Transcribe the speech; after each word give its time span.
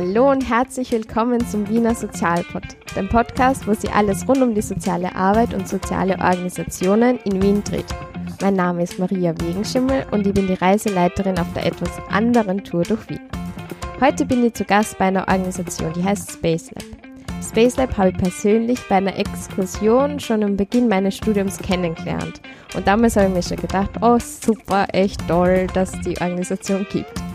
Hallo 0.00 0.30
und 0.30 0.48
herzlich 0.48 0.92
willkommen 0.92 1.44
zum 1.44 1.68
Wiener 1.68 1.92
Sozialpod, 1.92 2.62
dem 2.94 3.08
Podcast, 3.08 3.66
wo 3.66 3.74
sie 3.74 3.88
alles 3.88 4.28
rund 4.28 4.40
um 4.42 4.54
die 4.54 4.62
soziale 4.62 5.12
Arbeit 5.12 5.52
und 5.54 5.66
soziale 5.66 6.16
Organisationen 6.20 7.18
in 7.24 7.42
Wien 7.42 7.64
dreht. 7.64 7.92
Mein 8.40 8.54
Name 8.54 8.84
ist 8.84 9.00
Maria 9.00 9.34
Wegenschimmel 9.40 10.06
und 10.12 10.24
ich 10.24 10.32
bin 10.32 10.46
die 10.46 10.54
Reiseleiterin 10.54 11.36
auf 11.36 11.52
der 11.52 11.66
etwas 11.66 11.90
anderen 12.10 12.62
Tour 12.62 12.84
durch 12.84 13.10
Wien. 13.10 13.28
Heute 14.00 14.24
bin 14.24 14.44
ich 14.44 14.54
zu 14.54 14.64
Gast 14.64 14.96
bei 14.98 15.06
einer 15.06 15.26
Organisation, 15.26 15.92
die 15.94 16.04
heißt 16.04 16.30
Space 16.30 16.70
Lab. 16.70 16.84
Space 17.42 17.76
Lab 17.76 17.96
habe 17.98 18.10
ich 18.10 18.18
persönlich 18.18 18.78
bei 18.88 18.98
einer 18.98 19.18
Exkursion 19.18 20.20
schon 20.20 20.44
am 20.44 20.56
Beginn 20.56 20.86
meines 20.86 21.16
Studiums 21.16 21.58
kennengelernt. 21.58 22.40
Und 22.76 22.86
damals 22.86 23.16
habe 23.16 23.26
ich 23.26 23.34
mir 23.34 23.42
schon 23.42 23.56
gedacht, 23.56 23.90
oh 24.00 24.20
super, 24.20 24.86
echt 24.92 25.26
toll, 25.26 25.66
dass 25.74 25.92
es 25.92 26.00
die 26.02 26.20
Organisation 26.20 26.86
gibt. 26.92 27.27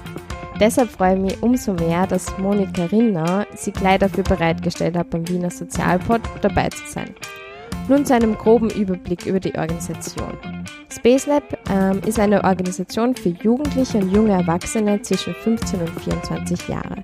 Deshalb 0.60 0.90
freue 0.90 1.16
ich 1.16 1.22
mich 1.22 1.44
umso 1.44 1.74
mehr, 1.74 2.08
dass 2.08 2.38
Monika 2.38 2.86
Rinner 2.86 3.46
sich 3.56 3.74
gleich 3.74 4.00
dafür 4.00 4.24
bereitgestellt 4.24 4.96
hat, 4.96 5.10
beim 5.10 5.28
Wiener 5.28 5.50
Sozialpod 5.50 6.22
dabei 6.42 6.70
zu 6.70 6.86
sein. 6.88 7.10
Nun 7.88 8.06
zu 8.06 8.16
einem 8.16 8.38
groben 8.38 8.70
Überblick 8.70 9.26
über 9.26 9.40
die 9.40 9.56
Organisation. 9.56 10.38
Space 10.90 11.26
Lab 11.26 11.44
ähm, 11.70 12.02
ist 12.06 12.20
eine 12.20 12.44
Organisation 12.44 13.16
für 13.16 13.30
Jugendliche 13.30 13.98
und 13.98 14.12
junge 14.12 14.34
Erwachsene 14.34 15.02
zwischen 15.02 15.34
15 15.34 15.82
und 15.82 16.00
24 16.02 16.68
Jahre 16.70 17.04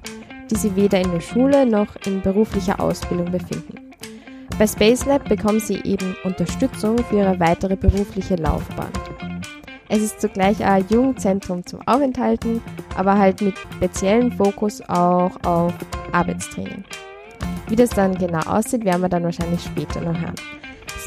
die 0.49 0.55
sie 0.55 0.75
weder 0.75 0.99
in 0.99 1.11
der 1.11 1.21
Schule 1.21 1.65
noch 1.65 1.95
in 2.05 2.21
beruflicher 2.21 2.79
Ausbildung 2.79 3.31
befinden. 3.31 3.91
Bei 4.57 4.67
Space 4.67 5.05
Lab 5.05 5.27
bekommen 5.29 5.59
sie 5.59 5.81
eben 5.83 6.15
Unterstützung 6.23 6.97
für 6.97 7.17
ihre 7.17 7.39
weitere 7.39 7.75
berufliche 7.75 8.35
Laufbahn. 8.35 8.91
Es 9.91 10.03
ist 10.03 10.21
zugleich 10.21 10.63
ein 10.63 10.85
Jugendzentrum 10.89 11.65
zum 11.65 11.79
Aufenthalten, 11.87 12.61
aber 12.95 13.17
halt 13.17 13.41
mit 13.41 13.57
speziellem 13.57 14.31
Fokus 14.31 14.81
auch 14.87 15.31
auf 15.43 15.73
Arbeitstraining. 16.11 16.83
Wie 17.67 17.75
das 17.75 17.89
dann 17.89 18.15
genau 18.15 18.39
aussieht, 18.47 18.85
werden 18.85 19.01
wir 19.01 19.09
dann 19.09 19.23
wahrscheinlich 19.23 19.63
später 19.63 19.99
noch 20.01 20.19
hören. 20.19 20.35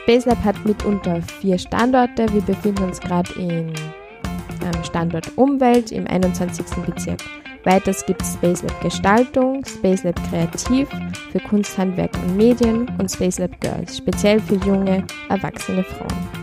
Space 0.03 0.27
Lab 0.27 0.43
hat 0.45 0.65
mitunter 0.65 1.23
vier 1.41 1.59
Standorte. 1.59 2.33
Wir 2.33 2.43
befinden 2.43 2.85
uns 2.85 3.01
gerade 3.01 3.33
in 3.35 3.69
ähm, 3.69 4.85
Standort 4.85 5.31
Umwelt 5.37 5.93
im 5.93 6.07
21. 6.09 6.65
Bezirk. 6.85 7.21
Weiters 7.65 8.05
gibt 8.05 8.23
es 8.23 8.35
Spacelab 8.35 8.81
Gestaltung, 8.81 9.65
Spacelab 9.65 10.19
Kreativ 10.29 10.89
für 11.31 11.39
Kunst, 11.39 11.79
Handwerk 11.79 12.11
und 12.15 12.37
Medien 12.37 12.89
und 12.99 13.09
Spacelab 13.09 13.61
Girls, 13.61 13.99
speziell 13.99 14.41
für 14.41 14.57
junge, 14.57 15.05
erwachsene 15.29 15.85
Frauen. 15.85 16.42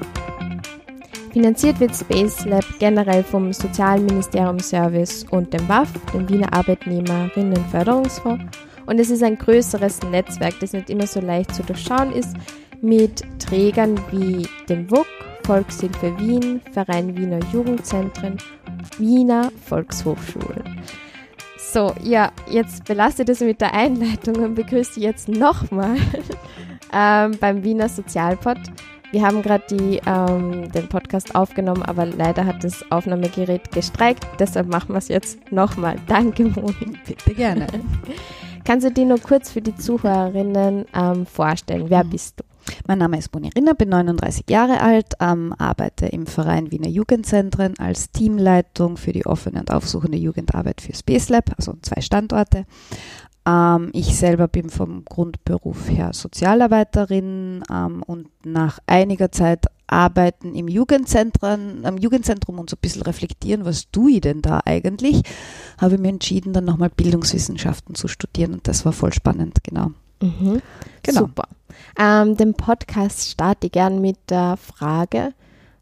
Finanziert 1.32 1.80
wird 1.80 1.96
Spacelab 1.96 2.66
generell 2.80 3.24
vom 3.24 3.54
Sozialministerium 3.54 4.60
Service 4.60 5.26
und 5.30 5.54
dem 5.54 5.68
WAF, 5.70 5.88
dem 6.12 6.28
Wiener 6.28 6.52
Arbeitnehmerinnenförderungsfonds. 6.54 8.46
Und 8.88 9.00
es 9.00 9.12
ist 9.12 9.22
ein 9.22 9.38
größeres 9.38 10.02
Netzwerk, 10.10 10.56
das 10.60 10.74
nicht 10.74 10.90
immer 10.90 11.06
so 11.06 11.20
leicht 11.20 11.54
zu 11.54 11.62
durchschauen 11.62 12.12
ist, 12.14 12.36
mit 12.82 13.24
Trägern 13.38 14.00
wie 14.12 14.48
dem 14.68 14.90
WUK, 14.90 15.06
Volkshilfe 15.46 16.18
Wien, 16.20 16.62
Verein 16.72 17.16
Wiener 17.16 17.40
Jugendzentren, 17.54 18.38
Wiener 18.98 19.52
Volkshochschulen. 19.66 20.82
So, 21.58 21.94
ja, 22.02 22.32
jetzt 22.50 22.86
belastet 22.86 23.30
es 23.30 23.42
mit 23.42 23.62
der 23.62 23.76
Einleitung 23.76 24.38
und 24.38 24.56
begrüße 24.56 25.00
jetzt 25.00 25.30
nochmal 25.30 25.98
ähm, 26.94 27.38
beim 27.40 27.64
Wiener 27.64 27.90
Sozialpod. 27.90 28.58
Wir 29.12 29.24
haben 29.24 29.42
gerade 29.42 29.66
ähm, 30.06 30.72
den 30.72 30.88
Podcast 30.88 31.34
aufgenommen, 31.34 31.82
aber 31.82 32.06
leider 32.06 32.46
hat 32.46 32.64
das 32.64 32.86
Aufnahmegerät 32.92 33.72
gestreikt. 33.72 34.28
Deshalb 34.38 34.68
machen 34.68 34.90
wir 34.90 35.00
es 35.00 35.08
jetzt 35.08 35.52
nochmal. 35.52 35.96
Danke, 36.08 36.46
Moni. 36.46 36.98
Bitte 37.08 37.34
gerne. 37.34 37.68
Kannst 38.66 38.86
du 38.86 38.92
dir 38.92 39.06
nur 39.06 39.20
kurz 39.20 39.50
für 39.50 39.62
die 39.62 39.76
Zuhörerinnen 39.76 40.86
ähm, 40.94 41.26
vorstellen? 41.26 41.90
Wer 41.90 42.04
mhm. 42.04 42.10
bist 42.12 42.40
du? 42.40 42.44
Mein 42.88 43.00
Name 43.00 43.18
ist 43.18 43.34
Moni 43.34 43.50
Rinner, 43.56 43.74
bin 43.74 43.90
39 43.90 44.44
Jahre 44.48 44.80
alt, 44.82 45.14
ähm, 45.20 45.56
arbeite 45.58 46.06
im 46.06 46.28
Verein 46.28 46.70
Wiener 46.72 46.90
Jugendzentren 46.90 47.80
als 47.80 48.12
Teamleitung 48.12 48.98
für 48.98 49.12
die 49.12 49.26
offene 49.26 49.62
und 49.62 49.72
aufsuchende 49.72 50.20
Jugendarbeit 50.20 50.82
für 50.82 50.94
Space 50.94 51.30
Lab, 51.30 51.52
also 51.58 51.74
zwei 51.82 52.02
Standorte. 52.02 52.66
Ähm, 53.50 53.90
ich 53.94 54.18
selber 54.18 54.48
bin 54.48 54.70
vom 54.70 55.06
Grundberuf 55.06 55.90
her 55.90 56.12
Sozialarbeiterin 56.14 57.64
ähm, 57.72 58.04
und 58.04 58.28
nach 58.46 58.80
einiger 58.86 59.32
Zeit 59.32 59.66
arbeiten 59.88 60.54
im 60.54 60.68
Jugendzentrum, 60.68 61.84
am 61.84 61.98
Jugendzentrum 61.98 62.60
und 62.60 62.70
so 62.70 62.76
ein 62.76 62.82
bisschen 62.82 63.02
reflektieren, 63.02 63.66
was 63.66 63.90
tue 63.92 64.12
ich 64.12 64.22
denn 64.22 64.42
da 64.42 64.62
eigentlich, 64.66 65.24
habe 65.80 65.96
ich 65.96 66.02
mir 66.02 66.10
entschieden, 66.10 66.54
dann 66.54 66.66
nochmal 66.66 66.90
Bildungswissenschaften 66.90 67.96
zu 67.96 68.08
studieren 68.08 68.54
und 68.54 68.68
das 68.68 68.86
war 68.86 68.94
voll 68.94 69.14
spannend, 69.14 69.64
genau. 69.64 69.92
Mhm. 70.22 70.62
Genau. 71.02 71.22
Super. 71.22 71.48
Ähm, 71.98 72.38
den 72.38 72.54
Podcast 72.54 73.30
starte 73.30 73.68
ich 73.68 73.72
gern 73.72 74.02
mit 74.02 74.18
der 74.30 74.58
Frage, 74.58 75.34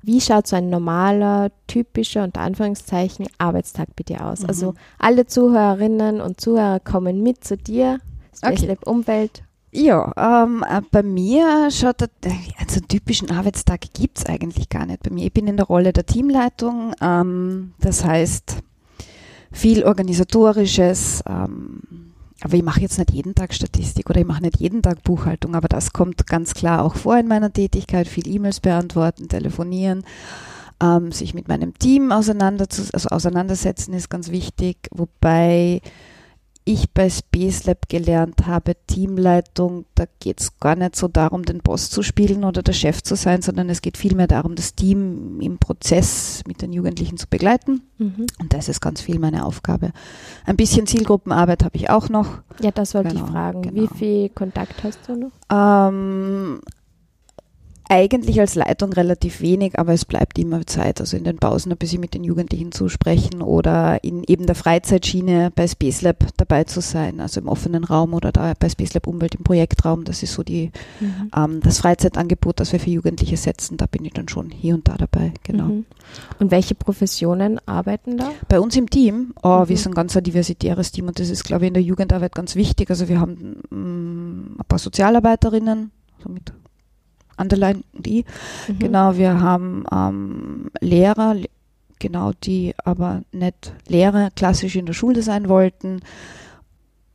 wie 0.07 0.21
schaut 0.21 0.47
so 0.47 0.55
ein 0.55 0.69
normaler, 0.69 1.51
typischer, 1.67 2.23
unter 2.23 2.39
Anführungszeichen, 2.39 3.27
Arbeitstag 3.37 3.89
bei 3.97 4.03
dir 4.03 4.25
aus? 4.25 4.41
Mhm. 4.41 4.47
Also 4.47 4.73
alle 4.97 5.27
Zuhörerinnen 5.27 6.21
und 6.21 6.39
Zuhörer 6.39 6.79
kommen 6.79 7.21
mit 7.21 7.43
zu 7.43 7.57
dir, 7.57 7.99
Space 8.35 8.61
okay. 8.61 8.67
Lab 8.67 8.87
Umwelt. 8.87 9.43
Ja, 9.71 10.13
ähm, 10.15 10.63
äh, 10.67 10.81
bei 10.91 11.03
mir 11.03 11.69
schaut 11.71 11.99
der, 11.99 12.09
also 12.57 12.79
typischen 12.79 13.29
Arbeitstag 13.31 13.81
gibt 13.93 14.19
es 14.19 14.25
eigentlich 14.25 14.69
gar 14.69 14.85
nicht 14.85 15.03
bei 15.03 15.09
mir. 15.11 15.25
Ich 15.25 15.33
bin 15.33 15.45
in 15.45 15.57
der 15.57 15.65
Rolle 15.65 15.91
der 15.91 16.05
Teamleitung, 16.05 16.93
ähm, 17.01 17.73
das 17.81 18.05
heißt 18.05 18.63
viel 19.51 19.83
organisatorisches, 19.83 21.21
ähm, 21.27 22.06
aber 22.41 22.53
ich 22.55 22.63
mache 22.63 22.81
jetzt 22.81 22.97
nicht 22.97 23.11
jeden 23.11 23.35
Tag 23.35 23.53
Statistik 23.53 24.09
oder 24.09 24.19
ich 24.19 24.25
mache 24.25 24.43
nicht 24.43 24.59
jeden 24.59 24.81
Tag 24.81 25.03
Buchhaltung, 25.03 25.55
aber 25.55 25.67
das 25.67 25.93
kommt 25.93 26.27
ganz 26.27 26.53
klar 26.53 26.83
auch 26.83 26.95
vor 26.95 27.17
in 27.17 27.27
meiner 27.27 27.51
Tätigkeit. 27.51 28.07
Viel 28.07 28.27
E-Mails 28.27 28.59
beantworten, 28.59 29.27
telefonieren, 29.27 30.03
ähm, 30.81 31.11
sich 31.11 31.33
mit 31.33 31.47
meinem 31.47 31.77
Team 31.77 32.11
auseinander 32.11 32.67
also 32.93 33.09
auseinandersetzen 33.09 33.93
ist 33.93 34.09
ganz 34.09 34.29
wichtig, 34.29 34.77
wobei 34.91 35.81
ich 36.67 36.91
bei 36.91 37.09
Space 37.09 37.65
Lab 37.65 37.87
gelernt 37.87 38.45
habe, 38.45 38.75
Teamleitung, 38.87 39.85
da 39.95 40.03
geht 40.19 40.41
es 40.41 40.59
gar 40.59 40.75
nicht 40.75 40.95
so 40.95 41.07
darum, 41.07 41.43
den 41.43 41.59
Boss 41.59 41.89
zu 41.89 42.03
spielen 42.03 42.43
oder 42.43 42.61
der 42.61 42.73
Chef 42.73 43.01
zu 43.01 43.15
sein, 43.15 43.41
sondern 43.41 43.69
es 43.69 43.81
geht 43.81 43.97
vielmehr 43.97 44.27
darum, 44.27 44.55
das 44.55 44.75
Team 44.75 45.39
im 45.39 45.59
Prozess 45.59 46.41
mit 46.45 46.61
den 46.61 46.73
Jugendlichen 46.73 47.17
zu 47.17 47.27
begleiten. 47.27 47.83
Mhm. 47.97 48.27
Und 48.39 48.53
das 48.53 48.67
ist 48.67 48.81
ganz 48.81 48.99
viel 49.01 49.17
meine 49.17 49.45
Aufgabe. 49.45 49.91
Ein 50.45 50.57
bisschen 50.57 50.87
Zielgruppenarbeit 50.87 51.63
habe 51.63 51.77
ich 51.77 51.89
auch 51.89 52.09
noch. 52.09 52.39
Ja, 52.61 52.71
das 52.71 52.93
wollte 52.93 53.09
genau, 53.09 53.25
ich 53.25 53.31
fragen. 53.31 53.61
Genau. 53.61 53.83
Wie 53.83 53.97
viel 53.97 54.29
Kontakt 54.29 54.83
hast 54.83 54.99
du 55.07 55.15
noch? 55.15 55.31
Ähm, 55.49 56.59
eigentlich 57.89 58.39
als 58.39 58.55
Leitung 58.55 58.93
relativ 58.93 59.41
wenig, 59.41 59.79
aber 59.79 59.93
es 59.93 60.05
bleibt 60.05 60.37
immer 60.37 60.65
Zeit. 60.65 60.99
Also 60.99 61.17
in 61.17 61.23
den 61.23 61.37
Pausen 61.37 61.71
ein 61.71 61.77
bisschen 61.77 62.01
mit 62.01 62.13
den 62.13 62.23
Jugendlichen 62.23 62.71
zu 62.71 62.89
sprechen 62.89 63.41
oder 63.41 64.03
in 64.03 64.23
eben 64.23 64.45
der 64.45 64.55
Freizeitschiene 64.55 65.51
bei 65.55 65.67
Space 65.67 66.01
Lab 66.01 66.25
dabei 66.37 66.65
zu 66.65 66.81
sein, 66.81 67.19
also 67.19 67.39
im 67.39 67.47
offenen 67.47 67.83
Raum 67.83 68.13
oder 68.13 68.31
da 68.31 68.53
bei 68.59 68.69
Space 68.69 68.93
Lab 68.93 69.07
Umwelt 69.07 69.35
im 69.35 69.43
Projektraum. 69.43 70.03
Das 70.03 70.23
ist 70.23 70.33
so 70.33 70.43
die, 70.43 70.71
mhm. 70.99 71.31
ähm, 71.35 71.59
das 71.61 71.79
Freizeitangebot, 71.79 72.59
das 72.59 72.71
wir 72.71 72.79
für 72.79 72.89
Jugendliche 72.89 73.37
setzen. 73.37 73.77
Da 73.77 73.85
bin 73.85 74.05
ich 74.05 74.13
dann 74.13 74.27
schon 74.27 74.49
hier 74.49 74.75
und 74.75 74.87
da 74.87 74.95
dabei, 74.97 75.33
genau. 75.43 75.65
Mhm. 75.65 75.85
Und 76.39 76.51
welche 76.51 76.75
Professionen 76.75 77.59
arbeiten 77.65 78.17
da? 78.17 78.31
Bei 78.47 78.59
uns 78.59 78.75
im 78.75 78.89
Team, 78.89 79.33
oh, 79.43 79.59
mhm. 79.59 79.69
wir 79.69 79.77
sind 79.77 79.95
ganz 79.95 80.15
ein 80.17 80.23
diversitäres 80.23 80.91
Team 80.91 81.07
und 81.07 81.19
das 81.19 81.29
ist, 81.29 81.43
glaube 81.43 81.65
ich, 81.65 81.67
in 81.69 81.73
der 81.73 81.83
Jugendarbeit 81.83 82.33
ganz 82.35 82.55
wichtig. 82.55 82.89
Also 82.89 83.07
wir 83.07 83.19
haben 83.19 83.61
mm, 83.69 84.59
ein 84.59 84.65
paar 84.67 84.79
Sozialarbeiterinnen, 84.79 85.91
so 86.23 86.29
mit 86.29 86.51
Underline 87.37 87.83
die. 87.93 88.25
Mhm. 88.67 88.79
Genau, 88.79 89.17
wir 89.17 89.39
haben 89.39 89.85
ähm, 89.91 90.71
Lehrer, 90.81 91.35
genau, 91.99 92.31
die 92.43 92.73
aber 92.83 93.23
nicht 93.31 93.73
Lehrer 93.87 94.29
klassisch 94.35 94.75
in 94.75 94.85
der 94.85 94.93
Schule 94.93 95.21
sein 95.21 95.49
wollten. 95.49 96.01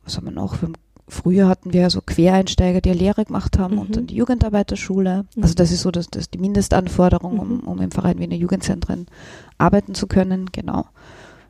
Was 0.03 0.17
haben 0.17 0.25
wir 0.25 0.31
noch? 0.31 0.61
Wir 0.61 0.69
früher 1.07 1.47
hatten 1.47 1.73
wir 1.73 1.89
so 1.89 2.01
Quereinsteiger, 2.01 2.81
die 2.81 2.91
eine 2.91 2.99
Lehre 2.99 3.25
gemacht 3.25 3.59
haben 3.59 3.75
mhm. 3.75 3.81
und 3.81 3.95
dann 3.95 4.07
die 4.07 4.15
Jugendarbeiterschule. 4.15 5.25
Mhm. 5.35 5.43
Also 5.43 5.53
das 5.55 5.71
ist 5.71 5.81
so 5.81 5.91
das, 5.91 6.07
das 6.09 6.29
die 6.29 6.37
Mindestanforderung, 6.37 7.39
um, 7.39 7.49
mhm. 7.49 7.59
um 7.61 7.81
im 7.81 7.91
Verein 7.91 8.19
wie 8.19 8.23
in 8.23 8.29
den 8.29 8.39
Jugendzentren 8.39 9.07
arbeiten 9.57 9.93
zu 9.93 10.07
können. 10.07 10.47
Genau. 10.51 10.85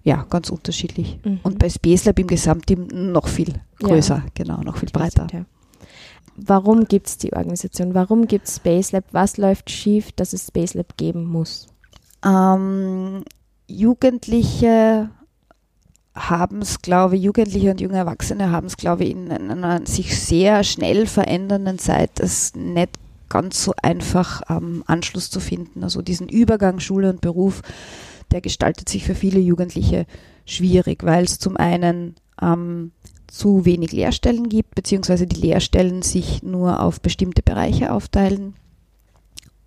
Ja, 0.03 0.25
ganz 0.29 0.49
unterschiedlich. 0.49 1.19
Mhm. 1.23 1.39
Und 1.43 1.59
bei 1.59 1.69
Space 1.69 2.05
Lab 2.05 2.19
im 2.19 2.27
Gesamtteam 2.27 2.87
noch 2.91 3.27
viel 3.27 3.53
größer, 3.79 4.17
ja. 4.17 4.25
genau, 4.33 4.61
noch 4.61 4.77
viel 4.77 4.89
breiter. 4.89 5.27
Ja 5.31 5.45
warum 6.35 6.85
gibt 6.85 7.07
es 7.07 7.17
die 7.17 7.33
Organisation? 7.33 7.93
Warum 7.93 8.27
gibt 8.27 8.47
es 8.47 8.57
Space 8.57 8.91
Lab? 8.91 9.05
Was 9.11 9.37
läuft 9.37 9.69
schief, 9.69 10.11
dass 10.11 10.33
es 10.33 10.47
Space 10.47 10.73
Lab 10.73 10.97
geben 10.97 11.25
muss? 11.25 11.67
Ähm, 12.25 13.23
Jugendliche 13.67 15.09
haben 16.15 16.61
es, 16.61 16.81
glaube 16.81 17.15
ich, 17.15 17.23
Jugendliche 17.23 17.71
und 17.71 17.81
junge 17.81 17.97
Erwachsene 17.97 18.51
haben 18.51 18.67
es, 18.67 18.77
glaube 18.77 19.03
ich, 19.03 19.11
in 19.11 19.31
einer 19.31 19.85
sich 19.85 20.19
sehr 20.19 20.63
schnell 20.63 21.07
verändernden 21.07 21.79
Zeit, 21.79 22.19
es 22.19 22.55
nicht 22.55 22.91
ganz 23.29 23.63
so 23.63 23.73
einfach 23.81 24.43
ähm, 24.47 24.83
Anschluss 24.85 25.31
zu 25.31 25.39
finden. 25.39 25.83
Also 25.83 26.03
diesen 26.03 26.29
Übergang 26.29 26.79
Schule 26.79 27.09
und 27.09 27.21
Beruf, 27.21 27.61
der 28.31 28.41
gestaltet 28.41 28.89
sich 28.89 29.05
für 29.05 29.15
viele 29.15 29.39
Jugendliche 29.39 30.05
schwierig, 30.45 31.03
weil 31.03 31.23
es 31.23 31.39
zum 31.39 31.57
einen 31.57 32.15
ähm, 32.43 32.91
zu 33.27 33.65
wenig 33.65 33.91
Lehrstellen 33.91 34.49
gibt, 34.49 34.75
beziehungsweise 34.75 35.25
die 35.25 35.39
Lehrstellen 35.39 36.01
sich 36.01 36.43
nur 36.43 36.81
auf 36.81 37.01
bestimmte 37.01 37.41
Bereiche 37.41 37.91
aufteilen. 37.91 38.53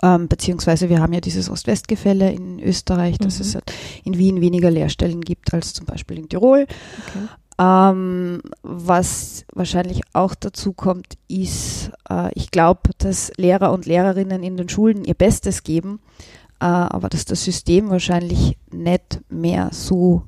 Ähm, 0.02 0.28
beziehungsweise 0.28 0.88
wir 0.88 1.00
haben 1.00 1.14
ja 1.14 1.20
dieses 1.20 1.48
Ost-West-Gefälle 1.50 2.30
in 2.30 2.60
Österreich, 2.60 3.18
dass 3.18 3.36
Mhm. 3.36 3.40
es 3.40 3.54
halt 3.54 3.72
in 4.04 4.18
Wien 4.18 4.40
weniger 4.40 4.70
Lehrstellen 4.70 5.22
gibt 5.22 5.52
als 5.54 5.72
zum 5.72 5.86
Beispiel 5.86 6.18
in 6.18 6.28
Tirol. 6.28 6.66
Okay. 7.08 7.28
Ähm, 7.58 8.42
was 8.62 9.46
wahrscheinlich 9.54 10.02
auch 10.12 10.34
dazu 10.34 10.74
kommt, 10.74 11.14
ist, 11.26 11.90
äh, 12.10 12.30
ich 12.34 12.50
glaube, 12.50 12.90
dass 12.98 13.32
Lehrer 13.38 13.72
und 13.72 13.86
Lehrerinnen 13.86 14.42
in 14.42 14.58
den 14.58 14.68
Schulen 14.68 15.04
ihr 15.06 15.14
Bestes 15.14 15.62
geben, 15.62 16.00
äh, 16.60 16.66
aber 16.66 17.08
dass 17.08 17.24
das 17.24 17.42
System 17.42 17.88
wahrscheinlich 17.88 18.58
nicht 18.70 19.20
mehr 19.30 19.70
so 19.72 20.24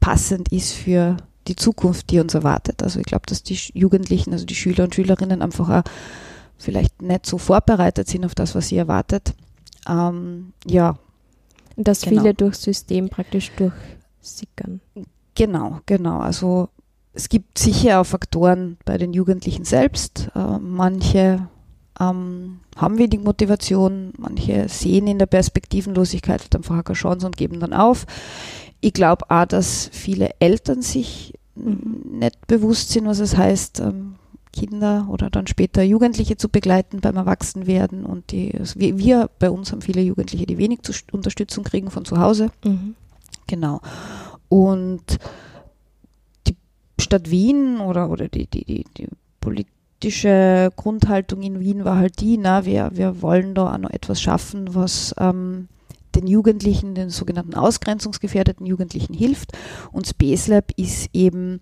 passend 0.00 0.50
ist 0.50 0.72
für 0.72 1.18
die 1.48 1.56
Zukunft, 1.56 2.10
die 2.10 2.20
uns 2.20 2.34
erwartet. 2.34 2.82
Also 2.82 3.00
ich 3.00 3.06
glaube, 3.06 3.26
dass 3.26 3.42
die 3.42 3.58
Jugendlichen, 3.74 4.32
also 4.32 4.44
die 4.46 4.54
Schüler 4.54 4.84
und 4.84 4.94
Schülerinnen 4.94 5.42
einfach 5.42 5.68
auch 5.68 5.82
vielleicht 6.58 7.02
nicht 7.02 7.26
so 7.26 7.38
vorbereitet 7.38 8.08
sind 8.08 8.24
auf 8.24 8.34
das, 8.34 8.54
was 8.54 8.68
sie 8.68 8.76
erwartet. 8.76 9.34
Ähm, 9.88 10.52
ja, 10.64 10.98
Und 11.76 11.88
dass 11.88 12.02
Genau. 12.02 12.20
viele 12.22 12.34
durchs 12.34 12.62
System 12.62 13.08
praktisch 13.08 13.50
durchsickern. 13.56 14.80
Genau, 15.34 15.80
genau. 15.86 16.18
Also 16.20 16.68
es 17.14 17.28
gibt 17.28 17.58
sicher 17.58 18.00
auch 18.00 18.04
Faktoren 18.06 18.76
bei 18.84 18.98
den 18.98 19.12
Jugendlichen 19.12 19.64
selbst. 19.64 20.30
Äh, 20.34 20.58
manche 20.58 21.48
ähm, 22.00 22.60
haben 22.76 22.98
wenig 22.98 23.20
Motivation, 23.20 24.12
manche 24.18 24.68
sehen 24.68 25.06
in 25.06 25.18
der 25.18 25.26
Perspektivenlosigkeit 25.26 26.40
halt 26.42 26.56
einfach 26.56 26.84
keine 26.84 26.96
Chance 26.96 27.26
und 27.26 27.36
geben 27.36 27.60
dann 27.60 27.72
auf. 27.72 28.06
Ich 28.80 28.92
glaube 28.92 29.30
auch, 29.30 29.46
dass 29.46 29.88
viele 29.92 30.30
Eltern 30.40 30.82
sich 30.82 31.34
Mhm. 31.54 32.18
nicht 32.18 32.46
bewusst 32.46 32.90
sind, 32.90 33.06
was 33.06 33.18
es 33.18 33.36
heißt, 33.36 33.80
ähm, 33.80 34.14
Kinder 34.52 35.08
oder 35.10 35.30
dann 35.30 35.46
später 35.46 35.82
Jugendliche 35.82 36.36
zu 36.36 36.48
begleiten 36.48 37.00
beim 37.00 37.16
Erwachsenwerden. 37.16 38.04
Und 38.04 38.32
die, 38.32 38.54
also 38.58 38.78
wir, 38.78 38.98
wir 38.98 39.30
bei 39.38 39.50
uns 39.50 39.72
haben 39.72 39.82
viele 39.82 40.02
Jugendliche, 40.02 40.46
die 40.46 40.58
wenig 40.58 40.82
zu, 40.82 40.92
Unterstützung 41.10 41.64
kriegen 41.64 41.90
von 41.90 42.04
zu 42.04 42.18
Hause. 42.18 42.50
Mhm. 42.64 42.94
Genau. 43.46 43.80
Und 44.48 45.18
die 46.46 46.56
Stadt 47.00 47.30
Wien 47.30 47.80
oder, 47.80 48.10
oder 48.10 48.28
die, 48.28 48.46
die, 48.46 48.64
die, 48.64 48.84
die 48.96 49.08
politische 50.02 50.72
Grundhaltung 50.74 51.42
in 51.42 51.60
Wien 51.60 51.84
war 51.84 51.96
halt 51.96 52.20
die, 52.20 52.36
na, 52.36 52.64
wir, 52.64 52.90
wir 52.92 53.22
wollen 53.22 53.54
da 53.54 53.72
auch 53.72 53.78
noch 53.78 53.90
etwas 53.90 54.20
schaffen, 54.20 54.74
was 54.74 55.14
ähm, 55.16 55.68
den 56.16 56.26
Jugendlichen, 56.26 56.96
den 56.96 57.08
sogenannten 57.08 57.54
ausgrenzungsgefährdeten 57.54 58.66
Jugendlichen 58.66 59.14
hilft. 59.14 59.52
Und 59.92 60.08
Space 60.08 60.48
Lab 60.48 60.72
ist 60.76 61.08
eben 61.12 61.60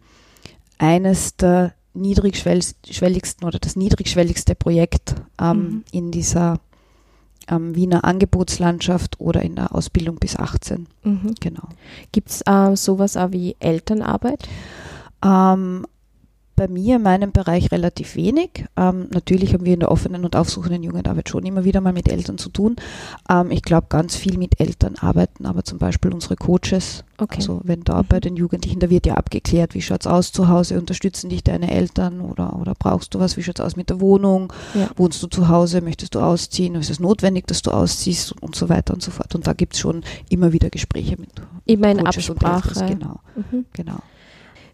eines 0.78 1.36
der 1.36 1.74
niedrigschwelligsten 1.92 3.46
oder 3.46 3.58
das 3.58 3.76
niedrigschwelligste 3.76 4.54
Projekt 4.54 5.16
ähm, 5.38 5.58
Mhm. 5.58 5.84
in 5.92 6.10
dieser 6.10 6.60
ähm, 7.46 7.74
Wiener 7.76 8.04
Angebotslandschaft 8.04 9.20
oder 9.20 9.42
in 9.42 9.56
der 9.56 9.74
Ausbildung 9.74 10.16
bis 10.16 10.36
18. 10.36 10.86
Mhm. 11.04 11.34
Genau. 11.40 11.68
Gibt 12.12 12.30
es 12.30 12.40
äh, 12.46 12.74
sowas 12.74 13.18
auch 13.18 13.32
wie 13.32 13.54
Elternarbeit? 13.60 14.48
Ähm, 15.22 15.84
bei 16.60 16.68
mir 16.68 16.96
in 16.96 17.02
meinem 17.02 17.32
Bereich 17.32 17.72
relativ 17.72 18.16
wenig. 18.16 18.66
Ähm, 18.76 19.06
natürlich 19.14 19.54
haben 19.54 19.64
wir 19.64 19.72
in 19.72 19.80
der 19.80 19.90
offenen 19.90 20.26
und 20.26 20.36
aufsuchenden 20.36 20.82
Jugendarbeit 20.82 21.30
schon 21.30 21.46
immer 21.46 21.64
wieder 21.64 21.80
mal 21.80 21.94
mit 21.94 22.06
Eltern 22.10 22.36
zu 22.36 22.50
tun. 22.50 22.76
Ähm, 23.30 23.50
ich 23.50 23.62
glaube, 23.62 23.86
ganz 23.88 24.14
viel 24.14 24.36
mit 24.36 24.60
Eltern 24.60 24.96
arbeiten, 25.00 25.46
aber 25.46 25.64
zum 25.64 25.78
Beispiel 25.78 26.12
unsere 26.12 26.36
Coaches. 26.36 27.02
Okay. 27.16 27.36
Also 27.36 27.62
wenn 27.64 27.82
da 27.82 28.02
Mhm. 28.02 28.06
bei 28.10 28.20
den 28.20 28.36
Jugendlichen, 28.36 28.78
da 28.78 28.90
wird 28.90 29.06
ja 29.06 29.14
abgeklärt, 29.14 29.72
wie 29.72 29.80
schaut's 29.80 30.06
aus 30.06 30.32
zu 30.32 30.48
Hause, 30.48 30.78
unterstützen 30.78 31.30
dich 31.30 31.42
deine 31.42 31.70
Eltern 31.70 32.20
oder, 32.20 32.54
oder 32.60 32.74
brauchst 32.78 33.14
du 33.14 33.20
was, 33.20 33.38
wie 33.38 33.42
schaut's 33.42 33.60
aus 33.60 33.76
mit 33.76 33.88
der 33.88 34.00
Wohnung, 34.02 34.52
Ja. 34.74 34.90
wohnst 34.96 35.22
du 35.22 35.28
zu 35.28 35.48
Hause, 35.48 35.80
möchtest 35.80 36.14
du 36.14 36.20
ausziehen, 36.20 36.74
ist 36.74 36.90
es 36.90 37.00
notwendig, 37.00 37.46
dass 37.46 37.62
du 37.62 37.70
ausziehst 37.70 38.32
und, 38.32 38.42
und 38.42 38.54
so 38.54 38.68
weiter 38.68 38.92
und 38.92 39.02
so 39.02 39.10
fort. 39.10 39.34
Und 39.34 39.46
da 39.46 39.54
gibt's 39.54 39.78
schon 39.78 40.02
immer 40.28 40.52
wieder 40.52 40.68
Gespräche 40.68 41.16
mit 41.18 41.30
Immer 41.64 41.90
in 41.92 42.04
Coaches 42.04 42.28
und 42.28 42.42
Eltern. 42.42 42.52
Absprache. 42.56 42.86
Genau, 42.86 43.20
Mhm. 43.34 43.64
genau. 43.72 44.00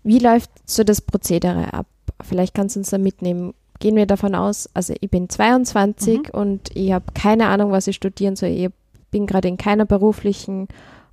Wie 0.07 0.19
läuft 0.21 0.51
so 0.65 0.85
das 0.85 1.01
Prozedere 1.01 1.75
ab? 1.75 1.87
Vielleicht 2.23 2.55
kannst 2.55 2.77
du 2.77 2.81
uns 2.81 2.91
da 2.91 2.99
mitnehmen. 2.99 3.55
Gehen 3.81 3.97
wir 3.97 4.07
davon 4.07 4.35
aus, 4.35 4.71
also 4.73 4.95
ich 5.01 5.11
bin 5.11 5.29
22 5.29 6.19
Mhm. 6.19 6.25
und 6.33 6.71
ich 6.75 6.93
habe 6.93 7.07
keine 7.13 7.49
Ahnung, 7.49 7.73
was 7.73 7.87
ich 7.89 7.97
studieren 7.97 8.37
soll. 8.37 8.49
Ich 8.51 8.71
bin 9.11 9.27
gerade 9.27 9.49
in 9.49 9.57
keiner 9.59 9.85
beruflichen 9.85 10.69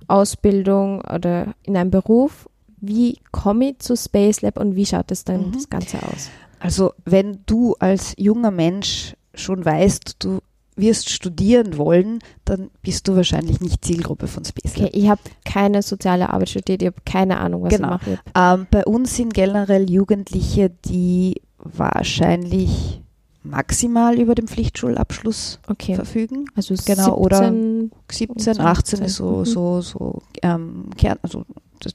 Ausbildung 0.08 1.00
oder 1.02 1.54
in 1.62 1.76
einem 1.76 1.90
Beruf. 1.90 2.48
Wie 2.80 3.18
komme 3.32 3.70
ich 3.70 3.78
zu 3.80 3.96
Space 3.96 4.42
Lab 4.42 4.58
und 4.58 4.76
wie 4.76 4.86
schaut 4.86 5.10
es 5.10 5.24
dann 5.24 5.48
Mhm. 5.48 5.52
das 5.52 5.68
Ganze 5.68 5.98
aus? 5.98 6.30
Also 6.60 6.92
wenn 7.04 7.40
du 7.46 7.74
als 7.78 8.14
junger 8.16 8.50
Mensch 8.50 9.14
schon 9.34 9.64
weißt, 9.64 10.16
du 10.20 10.38
wirst 10.76 11.08
studieren 11.10 11.76
wollen, 11.78 12.18
dann 12.44 12.70
bist 12.82 13.06
du 13.06 13.14
wahrscheinlich 13.16 13.60
nicht 13.60 13.84
Zielgruppe 13.84 14.26
von 14.26 14.44
Space 14.44 14.72
Okay, 14.72 14.82
Lab. 14.84 14.90
ich 14.94 15.08
habe 15.08 15.20
keine 15.44 15.82
soziale 15.82 16.30
Arbeit 16.30 16.48
studiert, 16.50 16.82
ich 16.82 16.86
habe 16.86 16.96
keine 17.04 17.38
Ahnung, 17.38 17.62
was 17.62 17.74
Genau. 17.74 17.96
ich 17.96 18.06
mache. 18.06 18.20
Ähm, 18.60 18.66
bei 18.70 18.84
uns 18.84 19.14
sind 19.16 19.32
generell 19.34 19.88
Jugendliche, 19.88 20.70
die 20.84 21.40
wahrscheinlich 21.58 23.00
maximal 23.42 24.18
über 24.18 24.34
den 24.34 24.48
Pflichtschulabschluss 24.48 25.60
Okay, 25.68 25.94
verfügen. 25.94 26.46
also 26.56 26.74
genau, 26.84 27.14
oder 27.16 27.38
17, 27.38 27.90
17, 28.10 28.54
So, 28.54 28.62
18 28.62 29.02
ist 29.02 29.16
so, 29.16 29.30
mhm. 29.38 29.44
so, 29.44 29.80
so 29.80 30.22
ähm, 30.42 30.90
Kern, 30.96 31.18
also 31.22 31.44